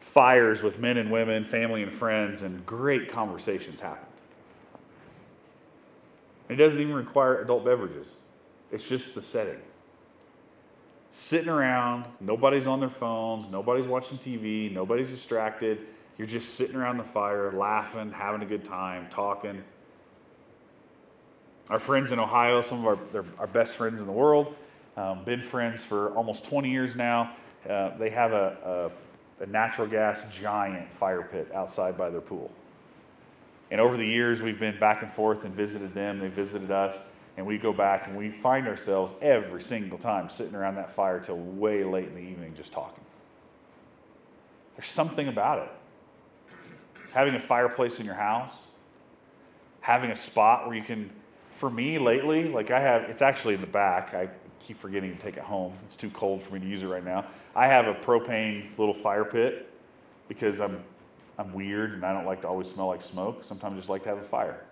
fires 0.00 0.62
with 0.62 0.80
men 0.80 0.96
and 0.96 1.12
women, 1.12 1.44
family 1.44 1.84
and 1.84 1.92
friends, 1.92 2.42
and 2.42 2.64
great 2.66 3.08
conversations 3.08 3.78
happened. 3.78 4.06
It 6.48 6.56
doesn't 6.56 6.80
even 6.80 6.94
require 6.94 7.42
adult 7.42 7.64
beverages, 7.64 8.08
it's 8.72 8.88
just 8.88 9.14
the 9.14 9.22
setting. 9.22 9.60
Sitting 11.10 11.48
around, 11.48 12.04
nobody's 12.20 12.66
on 12.66 12.80
their 12.80 12.90
phones, 12.90 13.48
nobody's 13.48 13.86
watching 13.86 14.18
TV, 14.18 14.72
nobody's 14.72 15.10
distracted. 15.10 15.86
You're 16.18 16.26
just 16.26 16.54
sitting 16.54 16.76
around 16.76 16.98
the 16.98 17.04
fire, 17.04 17.52
laughing, 17.52 18.10
having 18.12 18.42
a 18.42 18.46
good 18.46 18.64
time, 18.64 19.06
talking. 19.08 19.62
Our 21.70 21.78
friends 21.78 22.12
in 22.12 22.18
Ohio, 22.18 22.60
some 22.60 22.84
of 22.84 22.98
our, 23.14 23.24
our 23.38 23.46
best 23.46 23.76
friends 23.76 24.00
in 24.00 24.06
the 24.06 24.12
world, 24.12 24.54
um, 24.96 25.24
been 25.24 25.42
friends 25.42 25.84
for 25.84 26.10
almost 26.14 26.44
20 26.44 26.70
years 26.70 26.96
now. 26.96 27.36
Uh, 27.68 27.96
they 27.98 28.10
have 28.10 28.32
a, 28.32 28.90
a 28.96 29.08
a 29.40 29.46
natural 29.46 29.86
gas 29.86 30.24
giant 30.30 30.92
fire 30.94 31.22
pit 31.22 31.50
outside 31.54 31.96
by 31.96 32.10
their 32.10 32.20
pool. 32.20 32.50
And 33.70 33.80
over 33.80 33.96
the 33.96 34.06
years, 34.06 34.42
we've 34.42 34.58
been 34.58 34.78
back 34.78 35.02
and 35.02 35.12
forth 35.12 35.44
and 35.44 35.54
visited 35.54 35.94
them, 35.94 36.18
they 36.18 36.28
visited 36.28 36.70
us, 36.70 37.02
and 37.38 37.46
we 37.46 37.56
go 37.56 37.72
back 37.72 38.08
and 38.08 38.16
we 38.16 38.30
find 38.30 38.66
ourselves 38.66 39.14
every 39.22 39.62
single 39.62 39.96
time 39.96 40.28
sitting 40.28 40.56
around 40.56 40.74
that 40.74 40.90
fire 40.90 41.20
till 41.20 41.36
way 41.36 41.84
late 41.84 42.08
in 42.08 42.16
the 42.16 42.20
evening 42.20 42.52
just 42.56 42.72
talking. 42.72 43.04
There's 44.74 44.88
something 44.88 45.28
about 45.28 45.62
it. 45.62 46.56
Having 47.12 47.36
a 47.36 47.38
fireplace 47.38 48.00
in 48.00 48.06
your 48.06 48.16
house, 48.16 48.54
having 49.80 50.10
a 50.10 50.16
spot 50.16 50.66
where 50.66 50.76
you 50.76 50.82
can, 50.82 51.10
for 51.52 51.70
me 51.70 51.96
lately, 51.96 52.48
like 52.48 52.72
I 52.72 52.80
have, 52.80 53.02
it's 53.02 53.22
actually 53.22 53.54
in 53.54 53.60
the 53.60 53.68
back. 53.68 54.14
I 54.14 54.28
keep 54.58 54.76
forgetting 54.76 55.16
to 55.16 55.22
take 55.22 55.36
it 55.36 55.44
home. 55.44 55.74
It's 55.86 55.94
too 55.94 56.10
cold 56.10 56.42
for 56.42 56.54
me 56.54 56.58
to 56.58 56.66
use 56.66 56.82
it 56.82 56.88
right 56.88 57.04
now. 57.04 57.24
I 57.54 57.68
have 57.68 57.86
a 57.86 57.94
propane 57.94 58.76
little 58.76 58.92
fire 58.92 59.24
pit 59.24 59.70
because 60.26 60.60
I'm, 60.60 60.82
I'm 61.38 61.52
weird 61.52 61.92
and 61.92 62.04
I 62.04 62.12
don't 62.12 62.26
like 62.26 62.40
to 62.42 62.48
always 62.48 62.66
smell 62.66 62.88
like 62.88 63.00
smoke. 63.00 63.44
Sometimes 63.44 63.74
I 63.74 63.76
just 63.76 63.88
like 63.88 64.02
to 64.02 64.08
have 64.08 64.18
a 64.18 64.22
fire. 64.22 64.64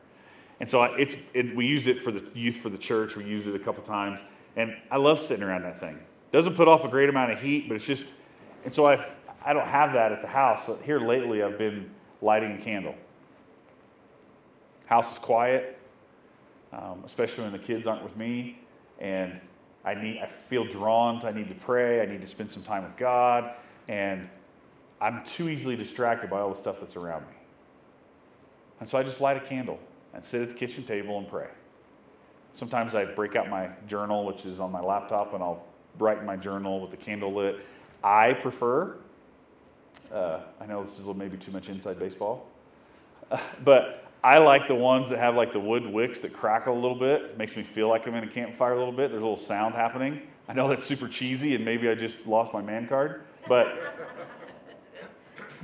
And 0.61 0.69
so 0.69 0.83
it's, 0.85 1.16
it, 1.35 1.55
we 1.55 1.66
used 1.66 1.87
it 1.87 2.01
for 2.03 2.11
the 2.11 2.25
youth 2.35 2.57
for 2.57 2.71
the 2.71 2.79
church. 2.79 3.16
We 3.16 3.25
used 3.25 3.47
it 3.47 3.55
a 3.55 3.59
couple 3.59 3.83
times. 3.83 4.21
And 4.57 4.77
I 4.90 4.97
love 4.97 5.21
sitting 5.21 5.45
around 5.45 5.62
that 5.62 5.79
thing. 5.79 5.99
Doesn't 6.33 6.55
put 6.55 6.66
off 6.66 6.85
a 6.85 6.88
great 6.88 7.09
amount 7.09 7.33
of 7.33 7.40
heat, 7.40 7.69
but 7.69 7.75
it's 7.75 7.87
just, 7.87 8.12
and 8.64 8.75
so 8.75 8.87
I 8.87 9.07
I 9.47 9.53
don't 9.53 9.66
have 9.66 9.92
that 9.92 10.11
at 10.11 10.23
the 10.23 10.29
house. 10.29 10.66
So 10.66 10.77
here 10.83 10.99
lately, 10.99 11.40
I've 11.40 11.57
been 11.57 11.88
lighting 12.21 12.53
a 12.55 12.59
candle. 12.59 12.97
House 14.87 15.12
is 15.12 15.19
quiet, 15.19 15.79
um, 16.73 17.01
especially 17.05 17.45
when 17.45 17.53
the 17.53 17.59
kids 17.61 17.87
aren't 17.87 18.03
with 18.03 18.16
me. 18.16 18.59
And 18.99 19.40
I, 19.85 19.95
need, 19.95 20.19
I 20.19 20.27
feel 20.27 20.64
drawn 20.64 21.21
to, 21.21 21.29
I 21.29 21.33
need 21.33 21.49
to 21.49 21.55
pray, 21.55 22.03
I 22.03 22.07
need 22.07 22.21
to 22.23 22.27
spend 22.27 22.51
some 22.51 22.64
time 22.64 22.83
with 22.83 22.97
God. 22.97 23.53
And 23.87 24.29
I'm 25.01 25.25
too 25.25 25.49
easily 25.49 25.77
distracted 25.77 26.29
by 26.29 26.40
all 26.40 26.51
the 26.51 26.57
stuff 26.57 26.81
that's 26.81 26.97
around 26.97 27.23
me. 27.23 27.37
And 28.81 28.88
so 28.88 28.99
I 28.99 29.05
just 29.05 29.21
light 29.21 29.37
a 29.37 29.40
candle 29.40 29.79
and 30.14 30.25
sit 30.25 30.42
at 30.42 30.51
the 30.51 30.55
kitchen 30.55 30.85
table 30.85 31.19
and 31.19 31.29
pray. 31.29 31.49
Sometimes 32.51 32.95
I 32.95 33.05
break 33.05 33.37
out 33.37 33.51
my 33.51 33.69
journal, 33.87 34.25
which 34.25 34.47
is 34.47 34.61
on 34.61 34.73
my 34.73 34.81
laptop, 34.81 35.35
and 35.35 35.42
I'll 35.42 35.64
write 35.99 36.25
my 36.25 36.37
journal 36.37 36.81
with 36.81 36.90
the 36.90 36.97
candle 36.97 37.35
lit. 37.35 37.61
I 38.03 38.33
prefer, 38.35 38.97
uh, 40.12 40.40
I 40.61 40.66
know 40.66 40.83
this 40.83 40.99
is 40.99 41.07
maybe 41.07 41.37
too 41.37 41.53
much 41.53 41.69
inside 41.69 41.99
baseball, 41.99 42.47
but 43.64 44.07
I 44.25 44.38
like 44.38 44.66
the 44.66 44.75
ones 44.75 45.11
that 45.11 45.19
have 45.19 45.37
like 45.37 45.53
the 45.53 45.61
wood 45.61 45.87
wicks 45.87 46.21
that 46.21 46.33
crackle 46.33 46.75
a 46.75 46.81
little 46.81 46.99
bit. 46.99 47.23
It 47.23 47.38
makes 47.38 47.57
me 47.57 47.62
feel 47.62 47.88
like 47.88 48.07
I'm 48.07 48.14
in 48.14 48.25
a 48.25 48.29
campfire 48.29 48.73
a 48.73 48.79
little 48.79 48.92
bit. 48.92 49.11
There's 49.11 49.23
a 49.23 49.25
little 49.25 49.37
sound 49.37 49.75
happening. 49.75 50.23
I 50.49 50.53
know 50.53 50.69
that's 50.69 50.85
super 50.85 51.09
cheesy, 51.09 51.55
and 51.55 51.64
maybe 51.64 51.88
I 51.88 51.95
just 51.95 52.27
lost 52.27 52.53
my 52.53 52.62
man 52.62 52.87
card, 52.87 53.23
but 53.49 53.95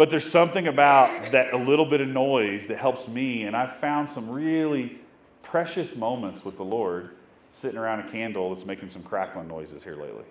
but 0.02 0.10
there's 0.10 0.28
something 0.28 0.66
about 0.66 1.30
that 1.30 1.54
a 1.54 1.56
little 1.56 1.86
bit 1.86 2.00
of 2.00 2.08
noise 2.08 2.66
that 2.66 2.76
helps 2.76 3.06
me, 3.06 3.44
and 3.44 3.54
I've 3.54 3.76
found 3.76 4.08
some 4.08 4.28
really 4.28 4.98
precious 5.44 5.94
moments 5.94 6.44
with 6.44 6.56
the 6.56 6.64
Lord 6.64 7.10
sitting 7.52 7.78
around 7.78 8.00
a 8.00 8.10
candle 8.10 8.52
that's 8.52 8.66
making 8.66 8.88
some 8.88 9.04
crackling 9.04 9.46
noises 9.46 9.84
here 9.84 9.94
lately. 9.94 10.24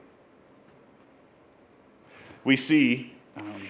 We 2.44 2.58
see 2.58 3.14
um, 3.38 3.64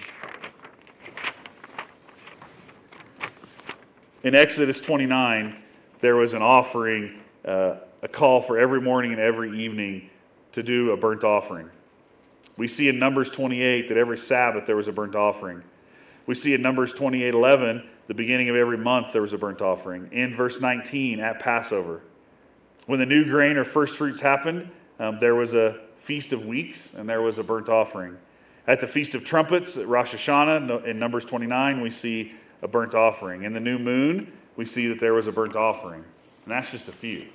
in 4.24 4.34
Exodus 4.34 4.80
29, 4.80 5.56
there 6.00 6.16
was 6.16 6.34
an 6.34 6.42
offering, 6.42 7.20
uh, 7.44 7.76
a 8.02 8.08
call 8.08 8.40
for 8.40 8.58
every 8.58 8.80
morning 8.80 9.12
and 9.12 9.20
every 9.20 9.56
evening 9.56 10.10
to 10.50 10.64
do 10.64 10.90
a 10.90 10.96
burnt 10.96 11.22
offering. 11.22 11.70
We 12.56 12.66
see 12.66 12.88
in 12.88 12.98
Numbers 12.98 13.30
28 13.30 13.86
that 13.86 13.96
every 13.96 14.18
Sabbath 14.18 14.66
there 14.66 14.74
was 14.74 14.88
a 14.88 14.92
burnt 14.92 15.14
offering. 15.14 15.62
We 16.26 16.34
see 16.34 16.54
in 16.54 16.62
Numbers 16.62 16.92
28 16.92 17.34
11, 17.34 17.88
the 18.06 18.14
beginning 18.14 18.48
of 18.48 18.56
every 18.56 18.78
month, 18.78 19.12
there 19.12 19.22
was 19.22 19.32
a 19.32 19.38
burnt 19.38 19.62
offering. 19.62 20.08
In 20.12 20.34
verse 20.34 20.60
19, 20.60 21.20
at 21.20 21.38
Passover, 21.38 22.02
when 22.86 22.98
the 22.98 23.06
new 23.06 23.24
grain 23.24 23.56
or 23.56 23.64
first 23.64 23.96
fruits 23.96 24.20
happened, 24.20 24.70
um, 24.98 25.18
there 25.18 25.34
was 25.34 25.54
a 25.54 25.80
feast 25.98 26.32
of 26.32 26.46
weeks 26.46 26.90
and 26.96 27.08
there 27.08 27.22
was 27.22 27.38
a 27.38 27.42
burnt 27.42 27.68
offering. 27.68 28.16
At 28.66 28.80
the 28.80 28.86
Feast 28.86 29.14
of 29.14 29.24
Trumpets, 29.24 29.76
at 29.76 29.88
Rosh 29.88 30.14
Hashanah, 30.14 30.84
in 30.84 30.98
Numbers 30.98 31.24
29, 31.24 31.80
we 31.80 31.90
see 31.90 32.32
a 32.62 32.68
burnt 32.68 32.94
offering. 32.94 33.42
In 33.42 33.52
the 33.52 33.60
new 33.60 33.78
moon, 33.78 34.32
we 34.56 34.64
see 34.64 34.86
that 34.88 35.00
there 35.00 35.14
was 35.14 35.26
a 35.26 35.32
burnt 35.32 35.56
offering. 35.56 36.04
And 36.44 36.52
that's 36.52 36.70
just 36.70 36.88
a 36.88 36.92
few. 36.92 37.26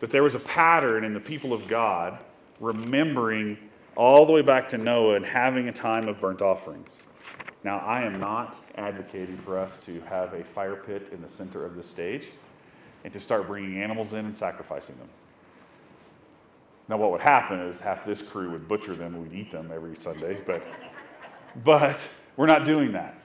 But 0.00 0.10
there 0.10 0.22
was 0.22 0.34
a 0.34 0.40
pattern 0.40 1.04
in 1.04 1.14
the 1.14 1.20
people 1.20 1.52
of 1.52 1.66
God 1.66 2.18
remembering 2.60 3.56
all 3.98 4.24
the 4.24 4.32
way 4.32 4.42
back 4.42 4.68
to 4.68 4.78
Noah 4.78 5.16
and 5.16 5.26
having 5.26 5.68
a 5.68 5.72
time 5.72 6.06
of 6.06 6.20
burnt 6.20 6.40
offerings. 6.40 7.02
Now, 7.64 7.78
I 7.78 8.02
am 8.02 8.20
not 8.20 8.56
advocating 8.76 9.36
for 9.36 9.58
us 9.58 9.76
to 9.78 10.00
have 10.02 10.34
a 10.34 10.44
fire 10.44 10.76
pit 10.76 11.08
in 11.12 11.20
the 11.20 11.28
center 11.28 11.66
of 11.66 11.74
the 11.74 11.82
stage 11.82 12.30
and 13.02 13.12
to 13.12 13.18
start 13.18 13.48
bringing 13.48 13.82
animals 13.82 14.12
in 14.12 14.24
and 14.24 14.34
sacrificing 14.34 14.96
them. 14.98 15.08
Now, 16.88 16.96
what 16.96 17.10
would 17.10 17.20
happen 17.20 17.58
is 17.58 17.80
half 17.80 18.06
this 18.06 18.22
crew 18.22 18.52
would 18.52 18.68
butcher 18.68 18.94
them 18.94 19.16
and 19.16 19.22
we'd 19.28 19.36
eat 19.36 19.50
them 19.50 19.72
every 19.74 19.96
Sunday, 19.96 20.38
but, 20.46 20.64
but 21.64 22.08
we're 22.36 22.46
not 22.46 22.64
doing 22.64 22.92
that. 22.92 23.20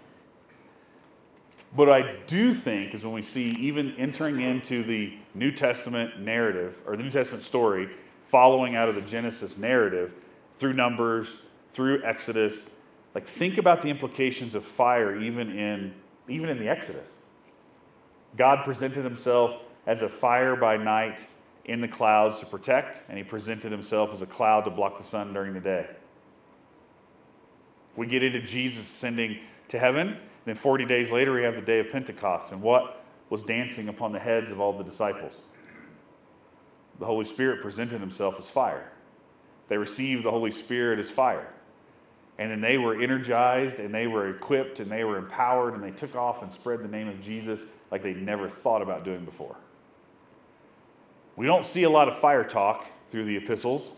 What 1.75 1.89
I 1.89 2.15
do 2.25 2.51
think 2.51 2.95
is 2.95 3.03
when 3.03 3.13
we 3.13 3.21
see 3.21 3.49
even 3.59 3.95
entering 3.97 4.41
into 4.41 4.83
the 4.83 5.13
New 5.35 5.51
Testament 5.51 6.19
narrative 6.19 6.81
or 6.87 6.97
the 6.97 7.03
New 7.03 7.11
Testament 7.11 7.43
story, 7.43 7.91
following 8.25 8.75
out 8.75 8.89
of 8.89 8.95
the 8.95 9.01
Genesis 9.01 9.55
narrative, 9.55 10.13
through 10.55 10.73
Numbers, 10.73 11.39
through 11.71 12.03
Exodus. 12.03 12.65
Like 13.15 13.25
think 13.25 13.57
about 13.57 13.81
the 13.81 13.89
implications 13.89 14.55
of 14.55 14.65
fire 14.65 15.19
even 15.19 15.51
in 15.51 15.93
even 16.27 16.49
in 16.49 16.57
the 16.57 16.67
Exodus. 16.67 17.13
God 18.37 18.63
presented 18.63 19.03
himself 19.03 19.57
as 19.85 20.01
a 20.01 20.09
fire 20.09 20.55
by 20.55 20.77
night 20.77 21.27
in 21.65 21.81
the 21.81 21.87
clouds 21.87 22.39
to 22.39 22.45
protect, 22.45 23.03
and 23.09 23.17
he 23.17 23.23
presented 23.23 23.71
himself 23.71 24.11
as 24.11 24.21
a 24.21 24.25
cloud 24.25 24.61
to 24.61 24.71
block 24.71 24.97
the 24.97 25.03
sun 25.03 25.33
during 25.33 25.53
the 25.53 25.59
day. 25.59 25.87
We 27.95 28.07
get 28.07 28.23
into 28.23 28.41
Jesus 28.41 28.85
ascending 28.85 29.39
to 29.69 29.79
heaven. 29.79 30.17
Then 30.45 30.55
40 30.55 30.85
days 30.85 31.11
later, 31.11 31.31
we 31.33 31.43
have 31.43 31.55
the 31.55 31.61
day 31.61 31.79
of 31.79 31.89
Pentecost. 31.89 32.51
And 32.51 32.61
what 32.61 33.03
was 33.29 33.43
dancing 33.43 33.87
upon 33.87 34.11
the 34.11 34.19
heads 34.19 34.51
of 34.51 34.59
all 34.59 34.73
the 34.73 34.83
disciples? 34.83 35.41
The 36.99 37.05
Holy 37.05 37.25
Spirit 37.25 37.61
presented 37.61 37.99
himself 37.99 38.35
as 38.39 38.49
fire. 38.49 38.91
They 39.69 39.77
received 39.77 40.23
the 40.23 40.31
Holy 40.31 40.51
Spirit 40.51 40.99
as 40.99 41.09
fire. 41.09 41.47
And 42.37 42.51
then 42.51 42.61
they 42.61 42.77
were 42.77 42.99
energized 42.99 43.79
and 43.79 43.93
they 43.93 44.07
were 44.07 44.29
equipped 44.29 44.79
and 44.79 44.91
they 44.91 45.03
were 45.03 45.17
empowered 45.17 45.75
and 45.75 45.83
they 45.83 45.91
took 45.91 46.15
off 46.15 46.41
and 46.41 46.51
spread 46.51 46.83
the 46.83 46.87
name 46.87 47.07
of 47.07 47.21
Jesus 47.21 47.65
like 47.91 48.01
they'd 48.01 48.21
never 48.21 48.49
thought 48.49 48.81
about 48.81 49.03
doing 49.03 49.23
before. 49.23 49.55
We 51.35 51.45
don't 51.45 51.65
see 51.65 51.83
a 51.83 51.89
lot 51.89 52.07
of 52.07 52.17
fire 52.17 52.43
talk 52.43 52.85
through 53.09 53.25
the 53.25 53.37
epistles. 53.37 53.91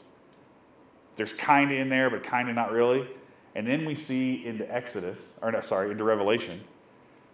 There's 1.15 1.33
kind 1.33 1.71
of 1.71 1.77
in 1.77 1.89
there, 1.89 2.09
but 2.09 2.23
kind 2.23 2.49
of 2.49 2.55
not 2.55 2.71
really. 2.71 3.07
And 3.55 3.65
then 3.65 3.85
we 3.85 3.95
see 3.95 4.45
into 4.45 4.71
Exodus, 4.73 5.19
or 5.41 5.51
no, 5.51 5.61
sorry, 5.61 5.91
into 5.91 6.03
Revelation, 6.03 6.61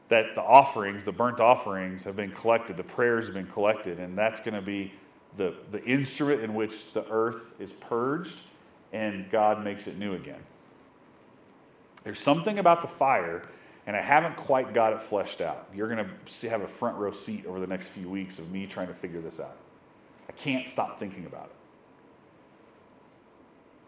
that 0.09 0.35
the 0.35 0.41
offerings, 0.41 1.03
the 1.03 1.11
burnt 1.11 1.39
offerings, 1.39 2.03
have 2.03 2.15
been 2.15 2.31
collected, 2.31 2.77
the 2.77 2.83
prayers 2.83 3.25
have 3.25 3.33
been 3.33 3.47
collected, 3.47 3.99
and 3.99 4.15
that's 4.15 4.39
going 4.39 4.53
to 4.53 4.61
be 4.61 4.93
the, 5.37 5.55
the 5.71 5.83
instrument 5.83 6.41
in 6.41 6.53
which 6.53 6.91
the 6.93 7.05
earth 7.09 7.43
is 7.59 7.71
purged 7.73 8.39
and 8.93 9.29
God 9.29 9.63
makes 9.63 9.87
it 9.87 9.97
new 9.97 10.13
again. 10.13 10.41
There's 12.03 12.19
something 12.19 12.59
about 12.59 12.81
the 12.81 12.87
fire, 12.87 13.43
and 13.85 13.95
I 13.95 14.01
haven't 14.01 14.35
quite 14.35 14.73
got 14.73 14.93
it 14.93 15.01
fleshed 15.01 15.39
out. 15.39 15.67
You're 15.73 15.87
going 15.87 16.09
to 16.25 16.49
have 16.49 16.61
a 16.61 16.67
front 16.67 16.97
row 16.97 17.11
seat 17.11 17.45
over 17.45 17.59
the 17.59 17.67
next 17.67 17.89
few 17.89 18.09
weeks 18.09 18.39
of 18.39 18.51
me 18.51 18.65
trying 18.65 18.87
to 18.87 18.93
figure 18.93 19.21
this 19.21 19.39
out. 19.39 19.55
I 20.27 20.31
can't 20.33 20.67
stop 20.67 20.99
thinking 20.99 21.25
about 21.25 21.45
it. 21.45 21.55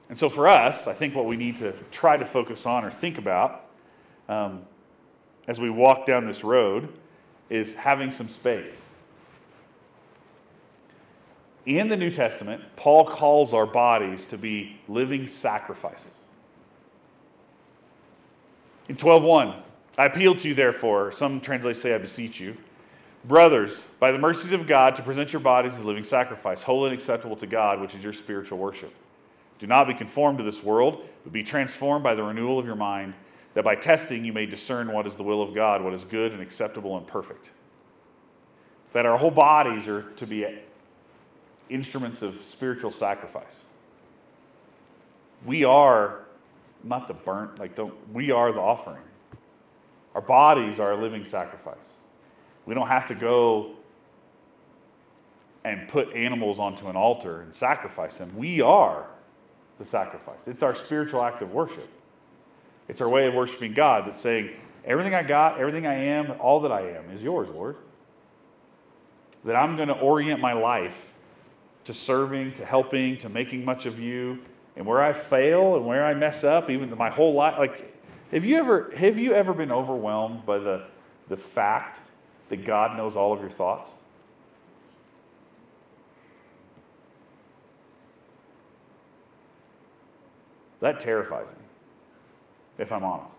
And 0.09 0.17
so, 0.17 0.29
for 0.29 0.47
us, 0.47 0.85
I 0.85 0.93
think 0.93 1.15
what 1.15 1.25
we 1.25 1.37
need 1.37 1.57
to 1.57 1.73
try 1.89 2.17
to 2.17 2.25
focus 2.25 2.65
on 2.65 2.83
or 2.83 2.91
think 2.91 3.17
about 3.17 3.65
um, 4.29 4.63
as 5.47 5.59
we 5.59 5.69
walk 5.69 6.05
down 6.05 6.27
this 6.27 6.43
road 6.43 6.89
is 7.49 7.73
having 7.73 8.11
some 8.11 8.27
space. 8.27 8.81
In 11.65 11.87
the 11.87 11.97
New 11.97 12.09
Testament, 12.09 12.61
Paul 12.75 13.05
calls 13.05 13.53
our 13.53 13.65
bodies 13.65 14.25
to 14.27 14.37
be 14.37 14.79
living 14.87 15.27
sacrifices. 15.27 16.11
In 18.89 18.97
12:1, 18.97 19.55
I 19.97 20.05
appeal 20.05 20.35
to 20.35 20.49
you 20.49 20.53
therefore, 20.53 21.11
some 21.11 21.39
translations 21.39 21.81
say 21.81 21.93
I 21.93 21.99
beseech 21.99 22.39
you, 22.39 22.57
brothers, 23.23 23.83
by 23.99 24.11
the 24.11 24.17
mercies 24.17 24.51
of 24.51 24.67
God 24.67 24.95
to 24.95 25.03
present 25.03 25.31
your 25.31 25.39
bodies 25.39 25.75
as 25.75 25.85
living 25.85 26.03
sacrifice, 26.03 26.63
holy 26.63 26.89
and 26.89 26.93
acceptable 26.93 27.37
to 27.37 27.47
God, 27.47 27.79
which 27.79 27.95
is 27.95 28.03
your 28.03 28.11
spiritual 28.11 28.57
worship. 28.57 28.93
Do 29.59 29.67
not 29.67 29.87
be 29.87 29.93
conformed 29.93 30.39
to 30.39 30.43
this 30.43 30.61
world, 30.61 31.07
but 31.23 31.31
be 31.31 31.43
transformed 31.43 32.03
by 32.03 32.15
the 32.15 32.23
renewal 32.23 32.59
of 32.59 32.65
your 32.65 32.75
mind, 32.75 33.13
that 33.53 33.63
by 33.63 33.75
testing 33.75 34.25
you 34.25 34.33
may 34.33 34.45
discern 34.45 34.91
what 34.91 35.07
is 35.07 35.15
the 35.15 35.23
will 35.23 35.41
of 35.41 35.53
God, 35.53 35.81
what 35.81 35.93
is 35.93 36.03
good 36.03 36.33
and 36.33 36.41
acceptable 36.41 36.97
and 36.97 37.07
perfect. 37.07 37.51
That 38.91 39.05
our 39.05 39.17
whole 39.17 39.31
bodies 39.31 39.87
are 39.87 40.01
to 40.01 40.27
be 40.27 40.45
instruments 41.69 42.21
of 42.21 42.43
spiritual 42.43 42.91
sacrifice. 42.91 43.61
We 45.45 45.63
are 45.63 46.19
not 46.83 47.07
the 47.07 47.13
burnt, 47.13 47.59
like, 47.59 47.75
don't, 47.75 47.93
we 48.13 48.31
are 48.31 48.51
the 48.51 48.59
offering. 48.59 49.01
Our 50.15 50.21
bodies 50.21 50.79
are 50.79 50.91
a 50.91 50.97
living 50.97 51.23
sacrifice. 51.23 51.77
We 52.65 52.73
don't 52.75 52.87
have 52.87 53.07
to 53.07 53.15
go 53.15 53.71
and 55.63 55.87
put 55.87 56.13
animals 56.13 56.59
onto 56.59 56.87
an 56.87 56.95
altar 56.95 57.41
and 57.41 57.53
sacrifice 57.53 58.17
them. 58.17 58.35
We 58.37 58.61
are 58.61 59.07
the 59.79 59.85
sacrifice. 59.85 60.47
It's 60.47 60.61
our 60.61 60.75
spiritual 60.75 61.23
act 61.23 61.41
of 61.41 61.51
worship. 61.51 61.87
It's 62.87 63.01
our 63.01 63.09
way 63.09 63.27
of 63.27 63.33
worshiping 63.33 63.73
God 63.73 64.05
that's 64.05 64.19
saying, 64.19 64.51
everything 64.85 65.15
I 65.15 65.23
got, 65.23 65.59
everything 65.59 65.87
I 65.87 65.93
am, 65.93 66.33
all 66.39 66.59
that 66.61 66.71
I 66.71 66.81
am 66.81 67.09
is 67.11 67.23
yours, 67.23 67.49
Lord. 67.49 67.77
That 69.45 69.55
I'm 69.55 69.75
going 69.75 69.87
to 69.87 69.97
orient 69.97 70.41
my 70.41 70.53
life 70.53 71.12
to 71.85 71.93
serving, 71.93 72.53
to 72.53 72.65
helping, 72.65 73.17
to 73.17 73.29
making 73.29 73.65
much 73.65 73.85
of 73.85 73.99
you. 73.99 74.39
And 74.75 74.85
where 74.85 75.01
I 75.01 75.13
fail 75.13 75.75
and 75.75 75.85
where 75.85 76.05
I 76.05 76.13
mess 76.13 76.43
up, 76.43 76.69
even 76.69 76.95
my 76.97 77.09
whole 77.09 77.33
life, 77.33 77.59
like, 77.59 77.93
have 78.31 78.43
you 78.43 78.57
ever 78.57 78.91
have 78.95 79.19
you 79.19 79.33
ever 79.33 79.53
been 79.53 79.71
overwhelmed 79.71 80.45
by 80.45 80.57
the 80.57 80.85
the 81.27 81.37
fact 81.37 82.01
that 82.49 82.65
God 82.65 82.97
knows 82.97 83.15
all 83.15 83.31
of 83.31 83.41
your 83.41 83.51
thoughts? 83.51 83.93
That 90.79 90.99
terrifies 90.99 91.47
me, 91.47 91.63
if 92.77 92.91
I'm 92.91 93.03
honest. 93.03 93.37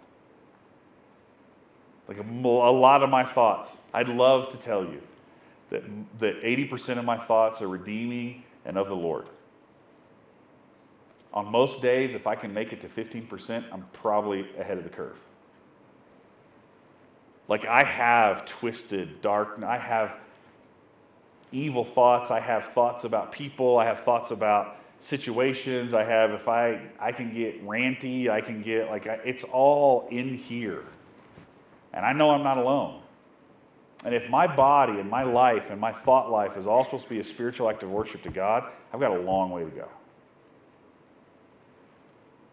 Like 2.08 2.18
a, 2.18 2.22
a 2.22 2.72
lot 2.72 3.02
of 3.02 3.10
my 3.10 3.24
thoughts, 3.24 3.78
I'd 3.92 4.08
love 4.08 4.48
to 4.50 4.56
tell 4.56 4.84
you 4.84 5.02
that, 5.70 5.82
that 6.18 6.42
80% 6.42 6.98
of 6.98 7.04
my 7.04 7.16
thoughts 7.16 7.62
are 7.62 7.68
redeeming 7.68 8.44
and 8.64 8.76
of 8.76 8.88
the 8.88 8.96
Lord. 8.96 9.26
On 11.32 11.50
most 11.50 11.82
days, 11.82 12.14
if 12.14 12.26
I 12.26 12.34
can 12.34 12.54
make 12.54 12.72
it 12.72 12.80
to 12.82 12.88
15%, 12.88 13.64
I'm 13.72 13.86
probably 13.92 14.46
ahead 14.58 14.78
of 14.78 14.84
the 14.84 14.90
curve. 14.90 15.18
Like 17.48 17.66
I 17.66 17.82
have 17.82 18.46
twisted, 18.46 19.20
dark, 19.20 19.62
I 19.62 19.78
have 19.78 20.16
evil 21.54 21.84
thoughts. 21.84 22.30
I 22.30 22.40
have 22.40 22.66
thoughts 22.66 23.04
about 23.04 23.32
people. 23.32 23.78
I 23.78 23.84
have 23.84 24.00
thoughts 24.00 24.32
about 24.32 24.76
situations. 24.98 25.94
I 25.94 26.02
have, 26.02 26.32
if 26.32 26.48
I, 26.48 26.80
I 26.98 27.12
can 27.12 27.32
get 27.32 27.64
ranty, 27.64 28.28
I 28.28 28.40
can 28.40 28.62
get 28.62 28.90
like, 28.90 29.06
it's 29.24 29.44
all 29.44 30.08
in 30.10 30.34
here. 30.34 30.84
And 31.92 32.04
I 32.04 32.12
know 32.12 32.30
I'm 32.30 32.42
not 32.42 32.58
alone. 32.58 33.00
And 34.04 34.14
if 34.14 34.28
my 34.28 34.46
body 34.46 35.00
and 35.00 35.08
my 35.08 35.22
life 35.22 35.70
and 35.70 35.80
my 35.80 35.90
thought 35.90 36.30
life 36.30 36.56
is 36.56 36.66
all 36.66 36.84
supposed 36.84 37.04
to 37.04 37.10
be 37.10 37.20
a 37.20 37.24
spiritual 37.24 37.70
act 37.70 37.82
of 37.82 37.90
worship 37.90 38.22
to 38.22 38.30
God, 38.30 38.70
I've 38.92 39.00
got 39.00 39.10
a 39.10 39.20
long 39.20 39.50
way 39.50 39.64
to 39.64 39.70
go. 39.70 39.88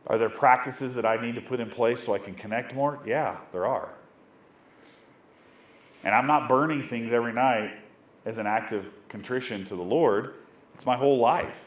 Are 0.07 0.17
there 0.17 0.29
practices 0.29 0.95
that 0.95 1.05
I 1.05 1.21
need 1.21 1.35
to 1.35 1.41
put 1.41 1.59
in 1.59 1.69
place 1.69 2.01
so 2.01 2.13
I 2.13 2.19
can 2.19 2.33
connect 2.33 2.73
more? 2.73 2.99
Yeah, 3.05 3.37
there 3.51 3.65
are. 3.65 3.89
And 6.03 6.15
I'm 6.15 6.25
not 6.25 6.49
burning 6.49 6.81
things 6.81 7.11
every 7.11 7.33
night 7.33 7.71
as 8.25 8.37
an 8.37 8.47
act 8.47 8.71
of 8.71 8.85
contrition 9.09 9.65
to 9.65 9.75
the 9.75 9.81
Lord, 9.81 10.35
it's 10.75 10.85
my 10.85 10.95
whole 10.95 11.17
life. 11.17 11.59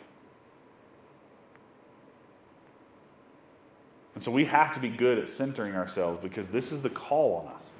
And 4.15 4.23
so 4.23 4.31
we 4.31 4.45
have 4.45 4.73
to 4.75 4.81
be 4.81 4.89
good 4.89 5.19
at 5.19 5.29
centering 5.29 5.75
ourselves 5.75 6.21
because 6.23 6.49
this 6.49 6.71
is 6.71 6.83
the 6.83 6.91
call 6.91 7.35
on 7.37 7.53
us. 7.53 7.71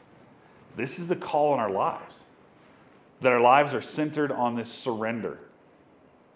This 0.77 0.99
is 0.99 1.07
the 1.07 1.17
call 1.17 1.53
on 1.53 1.61
our 1.61 1.71
lives. 1.71 2.23
That 3.21 3.33
our 3.33 3.41
lives 3.41 3.75
are 3.75 3.81
centered 3.81 4.33
on 4.33 4.55
this 4.55 4.71
surrender. 4.71 5.39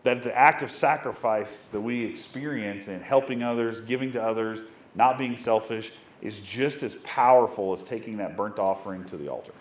That 0.05 0.23
the 0.23 0.37
act 0.37 0.63
of 0.63 0.71
sacrifice 0.71 1.63
that 1.73 1.81
we 1.81 2.05
experience 2.05 2.89
in 2.89 3.01
helping 3.01 3.43
others, 3.43 3.81
giving 3.81 4.13
to 4.13 4.23
others, 4.23 4.65
not 4.95 5.19
being 5.19 5.37
selfish, 5.37 5.93
is 6.23 6.41
just 6.41 6.83
as 6.83 6.97
powerful 6.97 7.73
as 7.73 7.83
taking 7.83 8.17
that 8.19 8.37
burnt 8.37 8.59
offering 8.59 9.05
to 9.05 9.17
the 9.17 9.29
altar. 9.29 9.53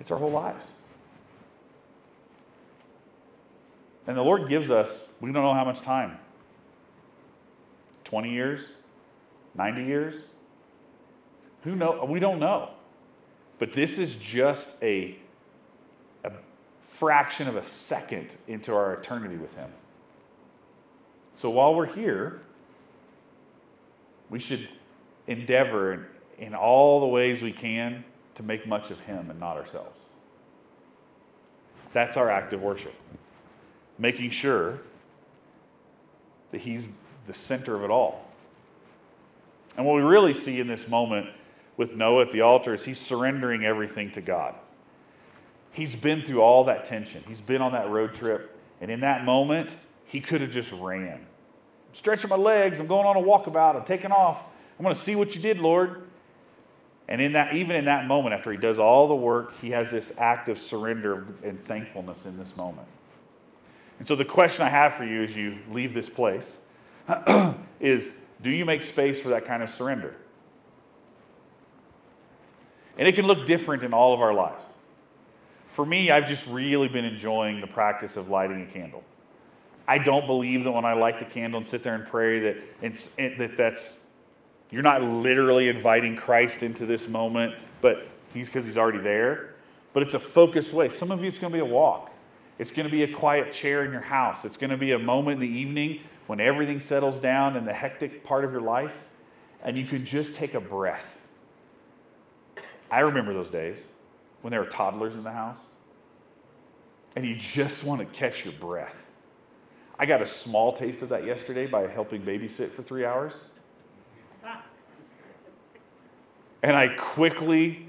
It's 0.00 0.10
our 0.10 0.18
whole 0.18 0.30
lives. 0.30 0.66
And 4.06 4.16
the 4.16 4.22
Lord 4.22 4.48
gives 4.48 4.70
us, 4.70 5.04
we 5.20 5.30
don't 5.32 5.42
know 5.42 5.54
how 5.54 5.64
much 5.64 5.82
time 5.82 6.18
20 8.04 8.30
years, 8.30 8.66
90 9.54 9.84
years. 9.84 10.14
Who 11.64 11.76
know? 11.76 12.06
We 12.08 12.20
don't 12.20 12.38
know. 12.38 12.70
But 13.58 13.72
this 13.72 13.98
is 13.98 14.16
just 14.16 14.70
a, 14.82 15.16
a 16.24 16.32
fraction 16.80 17.48
of 17.48 17.56
a 17.56 17.62
second 17.62 18.36
into 18.46 18.74
our 18.74 18.94
eternity 18.94 19.36
with 19.36 19.54
Him. 19.54 19.70
So 21.34 21.50
while 21.50 21.74
we're 21.74 21.92
here, 21.92 22.42
we 24.30 24.38
should 24.38 24.68
endeavor 25.26 25.92
in, 25.92 26.06
in 26.38 26.54
all 26.54 27.00
the 27.00 27.06
ways 27.06 27.42
we 27.42 27.52
can 27.52 28.04
to 28.36 28.42
make 28.42 28.66
much 28.66 28.90
of 28.90 29.00
Him 29.00 29.30
and 29.30 29.40
not 29.40 29.56
ourselves. 29.56 29.98
That's 31.92 32.16
our 32.16 32.30
act 32.30 32.52
of 32.52 32.62
worship. 32.62 32.94
Making 33.98 34.30
sure 34.30 34.80
that 36.52 36.60
He's 36.60 36.90
the 37.26 37.34
center 37.34 37.74
of 37.74 37.82
it 37.82 37.90
all. 37.90 38.24
And 39.76 39.86
what 39.86 39.96
we 39.96 40.02
really 40.02 40.34
see 40.34 40.60
in 40.60 40.66
this 40.66 40.88
moment 40.88 41.28
with 41.78 41.96
Noah 41.96 42.22
at 42.22 42.30
the 42.30 42.42
altar 42.42 42.74
is 42.74 42.84
he's 42.84 42.98
surrendering 42.98 43.64
everything 43.64 44.10
to 44.10 44.20
God. 44.20 44.54
He's 45.70 45.96
been 45.96 46.20
through 46.22 46.42
all 46.42 46.64
that 46.64 46.84
tension, 46.84 47.24
he's 47.26 47.40
been 47.40 47.62
on 47.62 47.72
that 47.72 47.88
road 47.88 48.12
trip. 48.12 48.56
And 48.80 48.92
in 48.92 49.00
that 49.00 49.24
moment, 49.24 49.76
he 50.04 50.20
could 50.20 50.40
have 50.40 50.50
just 50.50 50.70
ran. 50.72 51.14
I'm 51.14 51.94
stretching 51.94 52.30
my 52.30 52.36
legs, 52.36 52.78
I'm 52.78 52.86
going 52.86 53.06
on 53.06 53.16
a 53.16 53.20
walkabout, 53.20 53.74
I'm 53.74 53.84
taking 53.84 54.12
off. 54.12 54.42
I'm 54.78 54.84
going 54.84 54.94
to 54.94 55.00
see 55.00 55.16
what 55.16 55.34
you 55.34 55.42
did, 55.42 55.60
Lord. 55.60 56.02
And 57.08 57.20
in 57.20 57.32
that, 57.32 57.54
even 57.54 57.74
in 57.74 57.86
that 57.86 58.06
moment, 58.06 58.34
after 58.34 58.52
he 58.52 58.58
does 58.58 58.78
all 58.78 59.08
the 59.08 59.16
work, 59.16 59.58
he 59.60 59.70
has 59.70 59.90
this 59.90 60.12
act 60.18 60.48
of 60.48 60.58
surrender 60.58 61.26
and 61.42 61.58
thankfulness 61.58 62.26
in 62.26 62.36
this 62.36 62.56
moment. 62.56 62.86
And 63.98 64.06
so 64.06 64.14
the 64.14 64.24
question 64.24 64.64
I 64.64 64.68
have 64.68 64.94
for 64.94 65.04
you 65.04 65.22
as 65.22 65.34
you 65.34 65.58
leave 65.72 65.94
this 65.94 66.08
place 66.08 66.58
is 67.80 68.12
do 68.42 68.50
you 68.50 68.64
make 68.64 68.82
space 68.82 69.20
for 69.20 69.30
that 69.30 69.44
kind 69.44 69.62
of 69.62 69.70
surrender? 69.70 70.14
And 72.98 73.06
it 73.06 73.14
can 73.14 73.26
look 73.26 73.46
different 73.46 73.84
in 73.84 73.94
all 73.94 74.12
of 74.12 74.20
our 74.20 74.34
lives. 74.34 74.64
For 75.68 75.86
me, 75.86 76.10
I've 76.10 76.26
just 76.26 76.46
really 76.48 76.88
been 76.88 77.04
enjoying 77.04 77.60
the 77.60 77.66
practice 77.66 78.16
of 78.16 78.28
lighting 78.28 78.62
a 78.62 78.66
candle. 78.66 79.04
I 79.86 79.98
don't 79.98 80.26
believe 80.26 80.64
that 80.64 80.72
when 80.72 80.84
I 80.84 80.92
light 80.92 81.18
the 81.18 81.24
candle 81.24 81.58
and 81.60 81.66
sit 81.66 81.82
there 81.82 81.94
and 81.94 82.04
pray 82.04 82.40
that, 82.40 82.56
it's, 82.82 83.08
that 83.16 83.56
that's 83.56 83.94
you're 84.70 84.82
not 84.82 85.02
literally 85.02 85.68
inviting 85.68 86.14
Christ 86.14 86.62
into 86.62 86.84
this 86.84 87.08
moment, 87.08 87.54
but 87.80 88.06
he's 88.34 88.46
because 88.46 88.66
he's 88.66 88.76
already 88.76 88.98
there. 88.98 89.54
But 89.92 90.02
it's 90.02 90.14
a 90.14 90.18
focused 90.18 90.72
way. 90.72 90.90
Some 90.90 91.10
of 91.10 91.22
you, 91.22 91.28
it's 91.28 91.38
going 91.38 91.52
to 91.52 91.56
be 91.56 91.62
a 91.62 91.64
walk. 91.64 92.10
It's 92.58 92.70
going 92.70 92.86
to 92.86 92.92
be 92.92 93.04
a 93.04 93.12
quiet 93.12 93.52
chair 93.52 93.84
in 93.84 93.92
your 93.92 94.02
house. 94.02 94.44
It's 94.44 94.56
going 94.56 94.70
to 94.70 94.76
be 94.76 94.92
a 94.92 94.98
moment 94.98 95.42
in 95.42 95.48
the 95.48 95.58
evening 95.58 96.00
when 96.26 96.40
everything 96.40 96.80
settles 96.80 97.18
down 97.18 97.56
in 97.56 97.64
the 97.64 97.72
hectic 97.72 98.22
part 98.22 98.44
of 98.44 98.52
your 98.52 98.60
life 98.60 99.04
and 99.62 99.76
you 99.78 99.86
can 99.86 100.04
just 100.04 100.34
take 100.34 100.54
a 100.54 100.60
breath. 100.60 101.18
I 102.90 103.00
remember 103.00 103.34
those 103.34 103.50
days 103.50 103.84
when 104.42 104.50
there 104.50 104.60
were 104.60 104.66
toddlers 104.66 105.14
in 105.14 105.22
the 105.22 105.32
house 105.32 105.58
and 107.16 107.26
you 107.26 107.34
just 107.34 107.84
want 107.84 108.00
to 108.00 108.06
catch 108.18 108.44
your 108.44 108.54
breath. 108.54 108.94
I 109.98 110.06
got 110.06 110.22
a 110.22 110.26
small 110.26 110.72
taste 110.72 111.02
of 111.02 111.08
that 111.08 111.24
yesterday 111.24 111.66
by 111.66 111.88
helping 111.88 112.22
babysit 112.22 112.70
for 112.70 112.82
three 112.82 113.04
hours. 113.04 113.34
And 116.62 116.76
I 116.76 116.88
quickly 116.88 117.88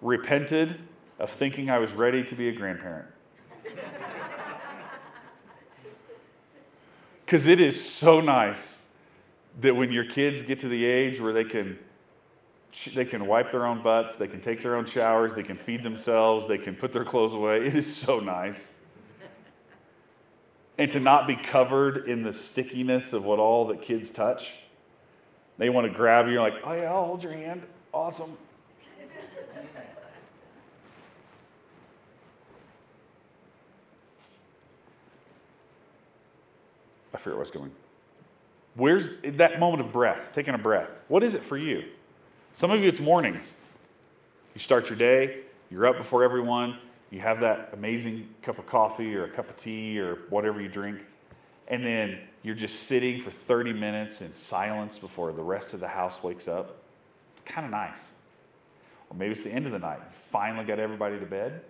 repented 0.00 0.78
of 1.18 1.30
thinking 1.30 1.70
I 1.70 1.78
was 1.78 1.92
ready 1.92 2.22
to 2.24 2.34
be 2.34 2.48
a 2.48 2.52
grandparent. 2.52 3.08
Because 7.24 7.46
it 7.46 7.60
is 7.60 7.84
so 7.84 8.20
nice 8.20 8.78
that 9.60 9.76
when 9.76 9.92
your 9.92 10.06
kids 10.06 10.42
get 10.42 10.60
to 10.60 10.68
the 10.68 10.86
age 10.86 11.20
where 11.20 11.34
they 11.34 11.44
can, 11.44 11.78
they 12.86 13.04
can 13.04 13.26
wipe 13.26 13.50
their 13.50 13.66
own 13.66 13.82
butts, 13.82 14.16
they 14.16 14.28
can 14.28 14.40
take 14.40 14.62
their 14.62 14.76
own 14.76 14.84
showers, 14.84 15.34
they 15.34 15.42
can 15.42 15.56
feed 15.56 15.82
themselves, 15.82 16.46
they 16.46 16.58
can 16.58 16.74
put 16.74 16.92
their 16.92 17.04
clothes 17.04 17.34
away, 17.34 17.58
it 17.66 17.74
is 17.74 17.94
so 17.94 18.20
nice. 18.20 18.68
And 20.76 20.90
to 20.92 21.00
not 21.00 21.26
be 21.26 21.34
covered 21.34 22.08
in 22.08 22.22
the 22.22 22.32
stickiness 22.32 23.12
of 23.12 23.24
what 23.24 23.40
all 23.40 23.66
that 23.66 23.82
kids 23.82 24.12
touch. 24.12 24.54
They 25.56 25.70
want 25.70 25.88
to 25.88 25.92
grab 25.92 26.26
you, 26.26 26.34
you're 26.34 26.42
like, 26.42 26.60
oh 26.62 26.72
yeah, 26.72 26.92
I'll 26.92 27.04
hold 27.04 27.24
your 27.24 27.32
hand. 27.32 27.66
Awesome. 27.92 28.36
I 37.12 37.16
forget 37.16 37.34
where 37.34 37.36
I 37.36 37.40
was 37.40 37.50
going. 37.50 37.72
Where's 38.74 39.10
that 39.24 39.58
moment 39.58 39.80
of 39.80 39.90
breath, 39.90 40.30
taking 40.32 40.54
a 40.54 40.58
breath? 40.58 40.88
What 41.08 41.24
is 41.24 41.34
it 41.34 41.42
for 41.42 41.58
you? 41.58 41.86
Some 42.52 42.70
of 42.70 42.80
you, 42.80 42.88
it's 42.88 43.00
mornings. 43.00 43.52
You 44.54 44.60
start 44.60 44.88
your 44.90 44.98
day, 44.98 45.40
you're 45.70 45.86
up 45.86 45.96
before 45.96 46.24
everyone, 46.24 46.78
you 47.10 47.20
have 47.20 47.40
that 47.40 47.70
amazing 47.72 48.28
cup 48.42 48.58
of 48.58 48.66
coffee 48.66 49.14
or 49.14 49.24
a 49.24 49.30
cup 49.30 49.48
of 49.48 49.56
tea 49.56 49.98
or 49.98 50.16
whatever 50.30 50.60
you 50.60 50.68
drink, 50.68 51.04
and 51.68 51.84
then 51.84 52.18
you're 52.42 52.54
just 52.54 52.84
sitting 52.84 53.20
for 53.20 53.30
30 53.30 53.72
minutes 53.72 54.20
in 54.20 54.32
silence 54.32 54.98
before 54.98 55.32
the 55.32 55.42
rest 55.42 55.74
of 55.74 55.80
the 55.80 55.88
house 55.88 56.22
wakes 56.22 56.48
up. 56.48 56.76
It's 57.34 57.42
kind 57.42 57.64
of 57.64 57.70
nice. 57.70 58.04
Or 59.10 59.16
maybe 59.16 59.32
it's 59.32 59.42
the 59.42 59.50
end 59.50 59.66
of 59.66 59.72
the 59.72 59.78
night. 59.78 59.98
You 59.98 60.12
finally 60.12 60.64
got 60.64 60.78
everybody 60.78 61.18
to 61.18 61.26
bed. 61.26 61.62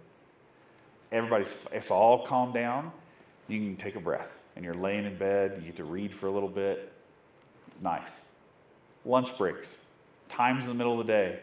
Everybody's, 1.12 1.54
it's 1.72 1.90
all 1.90 2.24
calmed 2.24 2.54
down. 2.54 2.92
You 3.48 3.58
can 3.58 3.76
take 3.76 3.96
a 3.96 4.00
breath 4.00 4.30
and 4.56 4.64
you're 4.64 4.74
laying 4.74 5.04
in 5.04 5.16
bed, 5.16 5.54
you 5.58 5.66
get 5.66 5.76
to 5.76 5.84
read 5.84 6.12
for 6.12 6.26
a 6.26 6.30
little 6.30 6.48
bit. 6.48 6.92
It's 7.68 7.80
nice. 7.80 8.16
Lunch 9.04 9.38
breaks, 9.38 9.78
times 10.28 10.64
in 10.64 10.70
the 10.70 10.74
middle 10.74 11.00
of 11.00 11.06
the 11.06 11.12
day, 11.12 11.40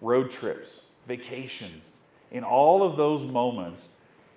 road 0.00 0.30
trips, 0.30 0.80
vacations. 1.06 1.90
In 2.30 2.44
all 2.44 2.82
of 2.82 2.96
those 2.96 3.24
moments, 3.24 3.88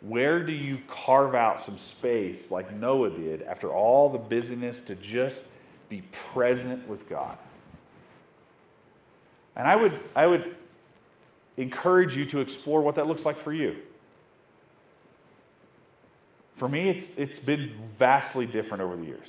where 0.02 0.44
do 0.44 0.54
you 0.54 0.80
carve 0.88 1.36
out 1.36 1.60
some 1.60 1.78
space 1.78 2.50
like 2.50 2.74
Noah 2.74 3.12
did 3.12 3.44
after 3.44 3.72
all 3.72 4.10
the 4.10 4.18
busyness 4.18 4.82
to 4.82 4.96
just 4.96 5.44
be 5.90 6.02
present 6.12 6.88
with 6.88 7.08
God? 7.08 7.38
And 9.56 9.68
I 9.68 9.76
would, 9.76 10.00
I 10.16 10.26
would 10.26 10.56
encourage 11.58 12.16
you 12.16 12.26
to 12.28 12.40
explore 12.40 12.82
what 12.82 12.96
that 12.96 13.08
looks 13.08 13.26
like 13.26 13.38
for 13.38 13.54
you. 13.54 13.78
For 16.56 16.70
me, 16.70 16.90
it's, 16.90 17.12
it's 17.18 17.40
been 17.40 17.72
vastly 17.98 18.46
different 18.46 18.84
over 18.84 18.96
the 18.96 19.06
years. 19.06 19.28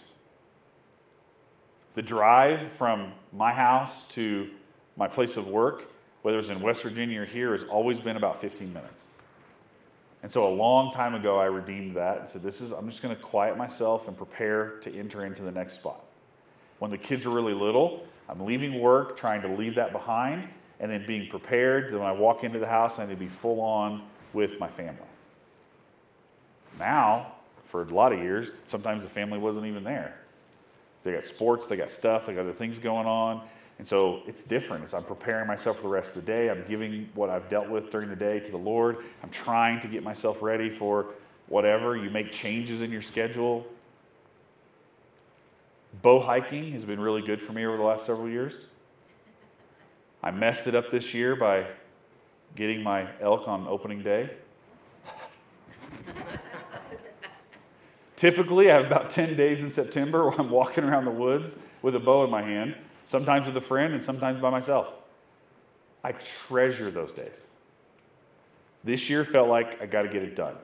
The 1.94 2.02
drive 2.02 2.72
from 2.72 3.12
my 3.32 3.52
house 3.52 4.04
to 4.04 4.48
my 4.96 5.08
place 5.08 5.36
of 5.36 5.46
work, 5.46 5.90
whether 6.22 6.38
it's 6.38 6.48
in 6.48 6.60
West 6.60 6.82
Virginia 6.82 7.22
or 7.22 7.24
here, 7.24 7.52
has 7.52 7.64
always 7.64 8.00
been 8.00 8.16
about 8.16 8.40
15 8.40 8.72
minutes. 8.72 9.06
And 10.22 10.30
so 10.30 10.46
a 10.46 10.54
long 10.54 10.92
time 10.92 11.14
ago, 11.14 11.38
I 11.38 11.46
redeemed 11.46 11.96
that 11.96 12.20
and 12.20 12.28
said, 12.28 12.42
This 12.42 12.60
is, 12.60 12.72
I'm 12.72 12.88
just 12.88 13.02
going 13.02 13.14
to 13.14 13.20
quiet 13.20 13.58
myself 13.58 14.08
and 14.08 14.16
prepare 14.16 14.78
to 14.82 14.96
enter 14.96 15.24
into 15.24 15.42
the 15.42 15.50
next 15.50 15.74
spot. 15.74 16.04
When 16.78 16.90
the 16.90 16.98
kids 16.98 17.26
are 17.26 17.30
really 17.30 17.54
little, 17.54 18.06
I'm 18.28 18.40
leaving 18.40 18.80
work, 18.80 19.16
trying 19.16 19.42
to 19.42 19.48
leave 19.48 19.74
that 19.74 19.92
behind, 19.92 20.48
and 20.80 20.90
then 20.90 21.04
being 21.06 21.28
prepared 21.28 21.90
that 21.90 21.98
when 21.98 22.06
I 22.06 22.12
walk 22.12 22.44
into 22.44 22.58
the 22.58 22.66
house, 22.66 22.98
I 22.98 23.04
need 23.04 23.14
to 23.14 23.16
be 23.16 23.28
full 23.28 23.60
on 23.60 24.02
with 24.32 24.58
my 24.58 24.68
family. 24.68 25.00
Now, 26.78 27.32
for 27.64 27.82
a 27.82 27.86
lot 27.86 28.12
of 28.12 28.18
years, 28.20 28.54
sometimes 28.66 29.02
the 29.02 29.08
family 29.08 29.38
wasn't 29.38 29.66
even 29.66 29.84
there. 29.84 30.21
They 31.04 31.12
got 31.12 31.24
sports, 31.24 31.66
they 31.66 31.76
got 31.76 31.90
stuff, 31.90 32.26
they 32.26 32.34
got 32.34 32.42
other 32.42 32.52
things 32.52 32.78
going 32.78 33.06
on. 33.06 33.42
And 33.78 33.86
so 33.86 34.22
it's 34.26 34.42
different 34.42 34.84
as 34.84 34.94
I'm 34.94 35.02
preparing 35.02 35.48
myself 35.48 35.78
for 35.78 35.82
the 35.82 35.88
rest 35.88 36.10
of 36.10 36.24
the 36.24 36.32
day. 36.32 36.50
I'm 36.50 36.64
giving 36.68 37.08
what 37.14 37.30
I've 37.30 37.48
dealt 37.48 37.68
with 37.68 37.90
during 37.90 38.08
the 38.08 38.16
day 38.16 38.38
to 38.38 38.50
the 38.50 38.56
Lord. 38.56 38.98
I'm 39.22 39.30
trying 39.30 39.80
to 39.80 39.88
get 39.88 40.02
myself 40.04 40.42
ready 40.42 40.70
for 40.70 41.06
whatever. 41.48 41.96
You 41.96 42.10
make 42.10 42.30
changes 42.30 42.82
in 42.82 42.92
your 42.92 43.02
schedule. 43.02 43.66
Bow 46.00 46.20
hiking 46.20 46.72
has 46.72 46.84
been 46.84 47.00
really 47.00 47.22
good 47.22 47.42
for 47.42 47.52
me 47.52 47.66
over 47.66 47.76
the 47.76 47.82
last 47.82 48.06
several 48.06 48.28
years. 48.28 48.56
I 50.22 50.30
messed 50.30 50.66
it 50.68 50.74
up 50.74 50.90
this 50.90 51.12
year 51.12 51.34
by 51.34 51.66
getting 52.54 52.82
my 52.82 53.08
elk 53.20 53.48
on 53.48 53.66
opening 53.66 54.02
day. 54.02 54.30
Typically, 58.22 58.70
I 58.70 58.74
have 58.74 58.86
about 58.86 59.10
10 59.10 59.34
days 59.34 59.64
in 59.64 59.68
September 59.68 60.22
where 60.22 60.40
I'm 60.40 60.48
walking 60.48 60.84
around 60.84 61.06
the 61.06 61.10
woods 61.10 61.56
with 61.82 61.96
a 61.96 61.98
bow 61.98 62.22
in 62.22 62.30
my 62.30 62.40
hand, 62.40 62.76
sometimes 63.02 63.48
with 63.48 63.56
a 63.56 63.60
friend 63.60 63.94
and 63.94 64.00
sometimes 64.00 64.40
by 64.40 64.48
myself. 64.48 64.92
I 66.04 66.12
treasure 66.12 66.92
those 66.92 67.12
days. 67.12 67.48
This 68.84 69.10
year 69.10 69.24
felt 69.24 69.48
like 69.48 69.82
I 69.82 69.86
got 69.86 70.02
to 70.02 70.08
get 70.08 70.22
it 70.22 70.36
done. 70.36 70.54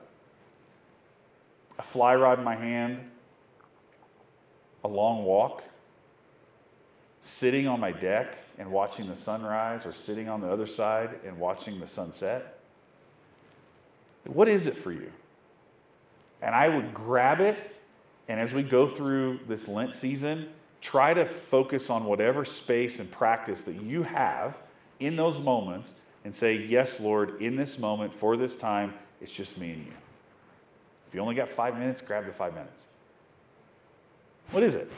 A 1.77 1.83
fly 1.83 2.15
rod 2.15 2.39
in 2.39 2.45
my 2.45 2.55
hand, 2.55 3.01
a 4.85 4.87
long 4.87 5.25
walk, 5.25 5.65
sitting 7.19 7.67
on 7.67 7.81
my 7.81 7.91
deck 7.91 8.37
and 8.57 8.71
watching 8.71 9.09
the 9.09 9.17
sunrise, 9.17 9.85
or 9.85 9.91
sitting 9.91 10.29
on 10.29 10.39
the 10.39 10.47
other 10.47 10.65
side 10.65 11.19
and 11.25 11.37
watching 11.37 11.81
the 11.81 11.87
sunset. 11.87 12.57
What 14.23 14.47
is 14.47 14.65
it 14.65 14.77
for 14.77 14.93
you? 14.93 15.11
And 16.41 16.55
I 16.55 16.69
would 16.69 16.93
grab 16.93 17.41
it, 17.41 17.75
and 18.27 18.39
as 18.39 18.53
we 18.53 18.63
go 18.63 18.87
through 18.87 19.39
this 19.47 19.67
Lent 19.67 19.95
season, 19.95 20.49
try 20.81 21.13
to 21.13 21.25
focus 21.25 21.89
on 21.89 22.05
whatever 22.05 22.45
space 22.45 22.99
and 22.99 23.11
practice 23.11 23.63
that 23.63 23.81
you 23.81 24.03
have 24.03 24.57
in 24.99 25.15
those 25.15 25.39
moments 25.39 25.93
and 26.23 26.33
say, 26.33 26.55
Yes, 26.55 26.99
Lord, 26.99 27.41
in 27.41 27.55
this 27.55 27.77
moment, 27.77 28.13
for 28.13 28.37
this 28.37 28.55
time, 28.55 28.93
it's 29.21 29.31
just 29.31 29.57
me 29.57 29.71
and 29.71 29.85
you. 29.85 29.93
If 31.07 31.15
you 31.15 31.21
only 31.21 31.35
got 31.35 31.49
five 31.49 31.77
minutes, 31.77 32.01
grab 32.01 32.25
the 32.25 32.31
five 32.31 32.53
minutes. 32.53 32.87
What 34.51 34.63
is 34.63 34.75
it? 34.75 34.91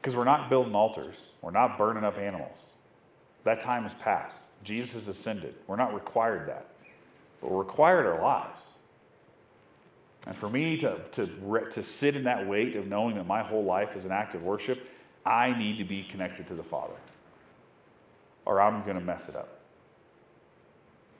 Because 0.00 0.16
we're 0.16 0.24
not 0.24 0.48
building 0.48 0.74
altars, 0.74 1.16
we're 1.42 1.50
not 1.50 1.76
burning 1.78 2.04
up 2.04 2.18
animals. 2.18 2.56
That 3.44 3.60
time 3.60 3.82
has 3.82 3.94
passed. 3.94 4.44
Jesus 4.62 4.94
has 4.94 5.08
ascended. 5.08 5.54
We're 5.66 5.76
not 5.76 5.92
required 5.92 6.48
that, 6.48 6.68
but 7.40 7.50
we're 7.50 7.58
required 7.58 8.06
our 8.06 8.22
lives. 8.22 8.60
And 10.26 10.36
for 10.36 10.48
me 10.48 10.76
to, 10.78 11.00
to, 11.12 11.26
to 11.70 11.82
sit 11.82 12.16
in 12.16 12.24
that 12.24 12.46
weight 12.46 12.76
of 12.76 12.86
knowing 12.86 13.16
that 13.16 13.26
my 13.26 13.42
whole 13.42 13.64
life 13.64 13.96
is 13.96 14.04
an 14.04 14.12
act 14.12 14.34
of 14.34 14.42
worship, 14.42 14.88
I 15.26 15.56
need 15.56 15.78
to 15.78 15.84
be 15.84 16.02
connected 16.04 16.46
to 16.48 16.54
the 16.54 16.62
Father, 16.62 16.94
or 18.44 18.60
I'm 18.60 18.82
going 18.82 18.98
to 18.98 19.04
mess 19.04 19.28
it 19.28 19.36
up. 19.36 19.60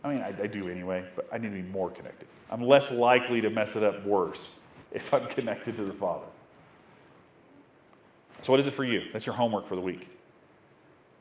I 0.04 0.12
mean, 0.12 0.22
I, 0.22 0.28
I, 0.28 0.46
do 0.46 0.68
anyway, 0.68 1.04
but 1.14 1.28
I 1.32 1.38
need 1.38 1.50
to 1.50 1.54
be 1.54 1.62
more 1.62 1.90
connected. 1.90 2.26
I'm 2.50 2.62
less 2.62 2.90
likely 2.90 3.40
to 3.40 3.50
mess 3.50 3.76
it 3.76 3.84
up 3.84 4.04
worse 4.04 4.50
if 4.92 5.12
I'm 5.14 5.26
connected 5.28 5.76
to 5.76 5.84
the 5.84 5.92
Father. 5.92 6.26
So, 8.42 8.52
what 8.52 8.58
is 8.58 8.66
it 8.66 8.72
for 8.72 8.84
you? 8.84 9.04
That's 9.12 9.26
your 9.26 9.36
homework 9.36 9.66
for 9.66 9.76
the 9.76 9.80
week. 9.80 10.08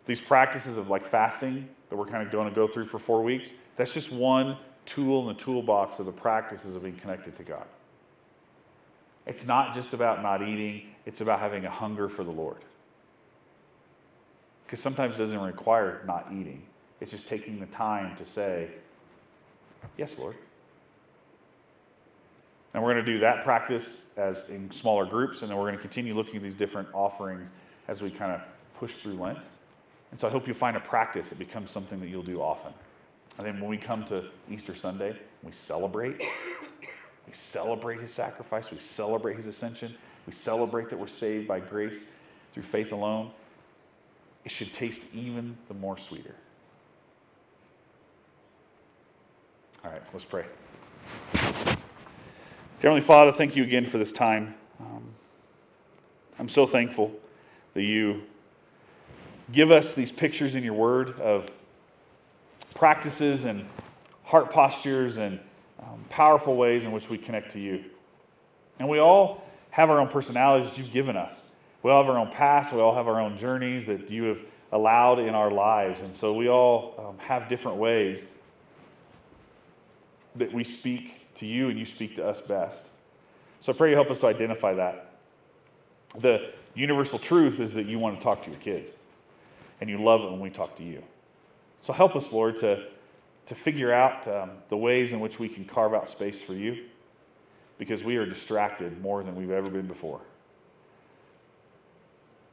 These 0.06 0.22
practices 0.22 0.78
of 0.78 0.90
like 0.90 1.06
fasting 1.06 1.70
that 1.90 1.96
we're 1.96 2.08
kind 2.08 2.24
of 2.24 2.32
going 2.32 2.50
to 2.50 2.56
go 2.56 2.68
through 2.68 2.86
for 2.86 2.98
four 2.98 3.22
weeks, 3.22 3.54
that's 3.76 3.94
just 3.94 4.12
one 4.12 4.58
tool 4.94 5.22
in 5.22 5.36
the 5.36 5.42
toolbox 5.42 6.00
of 6.00 6.06
the 6.06 6.12
practices 6.12 6.76
of 6.76 6.84
being 6.84 6.98
connected 6.98 7.36
to 7.38 7.44
God. 7.44 7.66
It's 9.26 9.46
not 9.46 9.74
just 9.74 9.94
about 9.94 10.22
not 10.22 10.42
eating, 10.42 10.88
it's 11.06 11.22
about 11.22 11.40
having 11.40 11.66
a 11.66 11.70
hunger 11.70 12.10
for 12.10 12.24
the 12.24 12.32
Lord. 12.32 12.58
Because 14.66 14.80
sometimes 14.80 15.16
it 15.16 15.18
doesn't 15.20 15.40
require 15.40 16.02
not 16.06 16.28
eating, 16.32 16.64
it's 17.00 17.12
just 17.12 17.28
taking 17.28 17.60
the 17.60 17.66
time 17.68 18.16
to 18.18 18.26
say, 18.26 18.70
Yes, 19.98 20.18
Lord. 20.20 20.36
And 22.74 22.84
we're 22.84 22.94
going 22.94 23.04
to 23.04 23.12
do 23.12 23.20
that 23.20 23.44
practice 23.44 23.98
as 24.16 24.48
in 24.50 24.70
smaller 24.72 25.06
groups, 25.06 25.42
and 25.42 25.50
then 25.50 25.58
we're 25.58 25.66
going 25.66 25.76
to 25.76 25.82
continue 25.82 26.14
looking 26.14 26.36
at 26.36 26.44
these 26.44 26.56
different 26.56 26.88
offerings 26.94 27.52
as 27.88 28.02
we 28.02 28.12
kind 28.12 28.32
of 28.32 28.42
push 28.78 28.96
through 28.96 29.16
Lent. 29.16 29.40
And 30.12 30.20
so 30.20 30.28
I 30.28 30.32
hope 30.32 30.48
you 30.48 30.54
find 30.54 30.78
a 30.78 30.80
practice 30.80 31.30
that 31.30 31.40
becomes 31.40 31.72
something 31.72 32.00
that 32.00 32.10
you'll 32.10 32.24
do 32.24 32.42
often. 32.42 32.74
And 33.38 33.48
then 33.48 33.60
when 33.60 33.70
we 33.70 33.78
come 33.78 34.04
to 34.06 34.26
Easter 34.50 34.76
Sunday, 34.76 35.18
we 35.44 35.52
celebrate. 35.52 36.22
We 37.28 37.34
celebrate 37.34 38.02
his 38.02 38.12
sacrifice. 38.12 38.72
We 38.72 38.80
celebrate 38.80 39.36
his 39.36 39.48
ascension. 39.48 39.96
We 40.28 40.34
celebrate 40.34 40.90
that 40.90 40.98
we're 40.98 41.08
saved 41.08 41.48
by 41.48 41.60
grace 41.60 42.06
through 42.52 42.64
faith 42.64 42.92
alone. 42.92 43.32
It 44.44 44.52
should 44.52 44.74
taste 44.74 45.08
even 45.14 45.58
the 45.68 45.74
more 45.74 45.98
sweeter. 45.98 46.36
All 49.84 49.92
right, 49.92 50.02
let's 50.12 50.26
pray. 50.26 50.46
Heavenly 52.82 53.02
Father, 53.02 53.32
thank 53.32 53.56
you 53.56 53.64
again 53.64 53.86
for 53.86 53.98
this 53.98 54.12
time. 54.12 54.56
Um, 54.80 55.04
I'm 56.40 56.50
so 56.50 56.66
thankful 56.66 57.12
that 57.76 57.84
you 57.84 58.24
give 59.52 59.72
us 59.72 59.94
these 59.94 60.12
pictures 60.12 60.56
in 60.56 60.64
your 60.64 60.74
word 60.74 61.20
of 61.20 61.50
practices 62.82 63.46
and 63.46 63.64
heart 64.24 64.50
postures 64.50 65.18
and 65.18 65.40
um, 65.84 66.04
powerful 66.10 66.56
ways 66.56 66.84
in 66.84 66.92
which 66.92 67.12
we 67.12 67.16
connect 67.16 67.52
to 67.52 67.60
you. 67.60 67.84
And 68.80 68.90
we 68.90 68.98
all 68.98 69.44
have 69.70 69.92
our 69.92 70.00
own 70.00 70.08
personalities 70.08 70.72
that 70.72 70.80
you've 70.80 70.92
given 70.92 71.16
us. 71.16 71.44
We 71.84 71.92
all 71.92 72.02
have 72.02 72.12
our 72.12 72.20
own 72.20 72.32
past. 72.32 72.74
We 72.74 72.82
all 72.82 72.96
have 72.96 73.08
our 73.08 73.22
own 73.22 73.38
journeys 73.38 73.86
that 73.86 74.10
you 74.10 74.24
have 74.24 74.42
allowed 74.72 75.20
in 75.20 75.36
our 75.36 75.52
lives. 75.52 76.02
And 76.02 76.12
so 76.12 76.34
we 76.34 76.50
all 76.50 76.96
um, 76.98 77.20
have 77.20 77.48
different 77.48 77.78
ways 77.78 78.26
that 80.38 80.52
we 80.52 80.64
speak 80.64 81.32
to 81.36 81.46
you 81.46 81.70
and 81.70 81.78
you 81.78 81.86
speak 81.86 82.16
to 82.16 82.28
us 82.28 82.42
best. 82.42 82.88
So 83.60 83.74
I 83.74 83.76
pray 83.76 83.92
you 83.92 83.96
help 83.96 84.10
us 84.10 84.18
to 84.18 84.28
identify 84.28 84.74
that. 84.74 85.18
The 86.18 86.50
universal 86.74 87.20
truth 87.20 87.60
is 87.60 87.76
that 87.76 87.86
you 87.86 88.00
want 88.00 88.18
to 88.18 88.24
talk 88.24 88.42
to 88.46 88.50
your 88.50 88.60
kids 88.60 88.96
and 89.82 89.88
you 89.88 90.04
love 90.04 90.22
it 90.22 90.32
when 90.32 90.40
we 90.40 90.50
talk 90.50 90.76
to 90.78 90.84
you. 90.84 91.04
So 91.82 91.92
help 91.92 92.16
us, 92.16 92.32
Lord, 92.32 92.58
to, 92.58 92.86
to 93.48 93.56
figure 93.56 93.92
out 93.92 94.28
um, 94.28 94.52
the 94.70 94.78
ways 94.78 95.14
in 95.14 95.20
which 95.20 95.40
we 95.40 95.50
can 95.50 95.66
carve 95.66 95.94
out 95.94 96.08
space 96.08 96.42
for 96.42 96.54
you 96.54 96.86
because 97.78 98.04
we 98.04 98.18
are 98.18 98.26
distracted 98.26 99.02
more 99.02 99.24
than 99.24 99.36
we've 99.36 99.52
ever 99.52 99.70
been 99.70 99.88
before. 99.88 100.22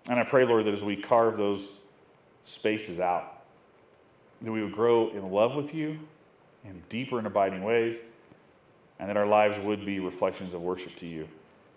And 0.09 0.19
I 0.19 0.25
pray, 0.25 0.47
Lord, 0.47 0.65
that 0.65 0.73
as 0.73 0.83
we 0.83 0.97
carve 0.97 1.37
those 1.37 1.69
spaces 2.41 2.99
out, 2.99 3.43
that 4.41 4.51
we 4.51 4.63
would 4.63 4.73
grow 4.73 5.11
in 5.11 5.31
love 5.31 5.55
with 5.55 5.75
you 5.75 5.99
in 6.65 6.83
deeper 6.89 7.19
and 7.19 7.27
abiding 7.27 7.63
ways, 7.63 7.99
and 8.99 9.11
that 9.11 9.19
our 9.19 9.27
lives 9.27 9.59
would 9.59 9.85
be 9.85 10.01
reflections 10.01 10.55
of 10.55 10.63
worship 10.63 10.97
to 10.97 11.07
you 11.07 11.29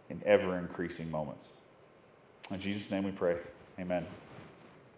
in 0.10 0.22
ever 0.26 0.58
increasing 0.58 1.12
moments. 1.12 1.50
In 2.50 2.60
Jesus' 2.60 2.90
name 2.90 3.04
we 3.04 3.12
pray. 3.12 3.38
Amen. 3.80 4.06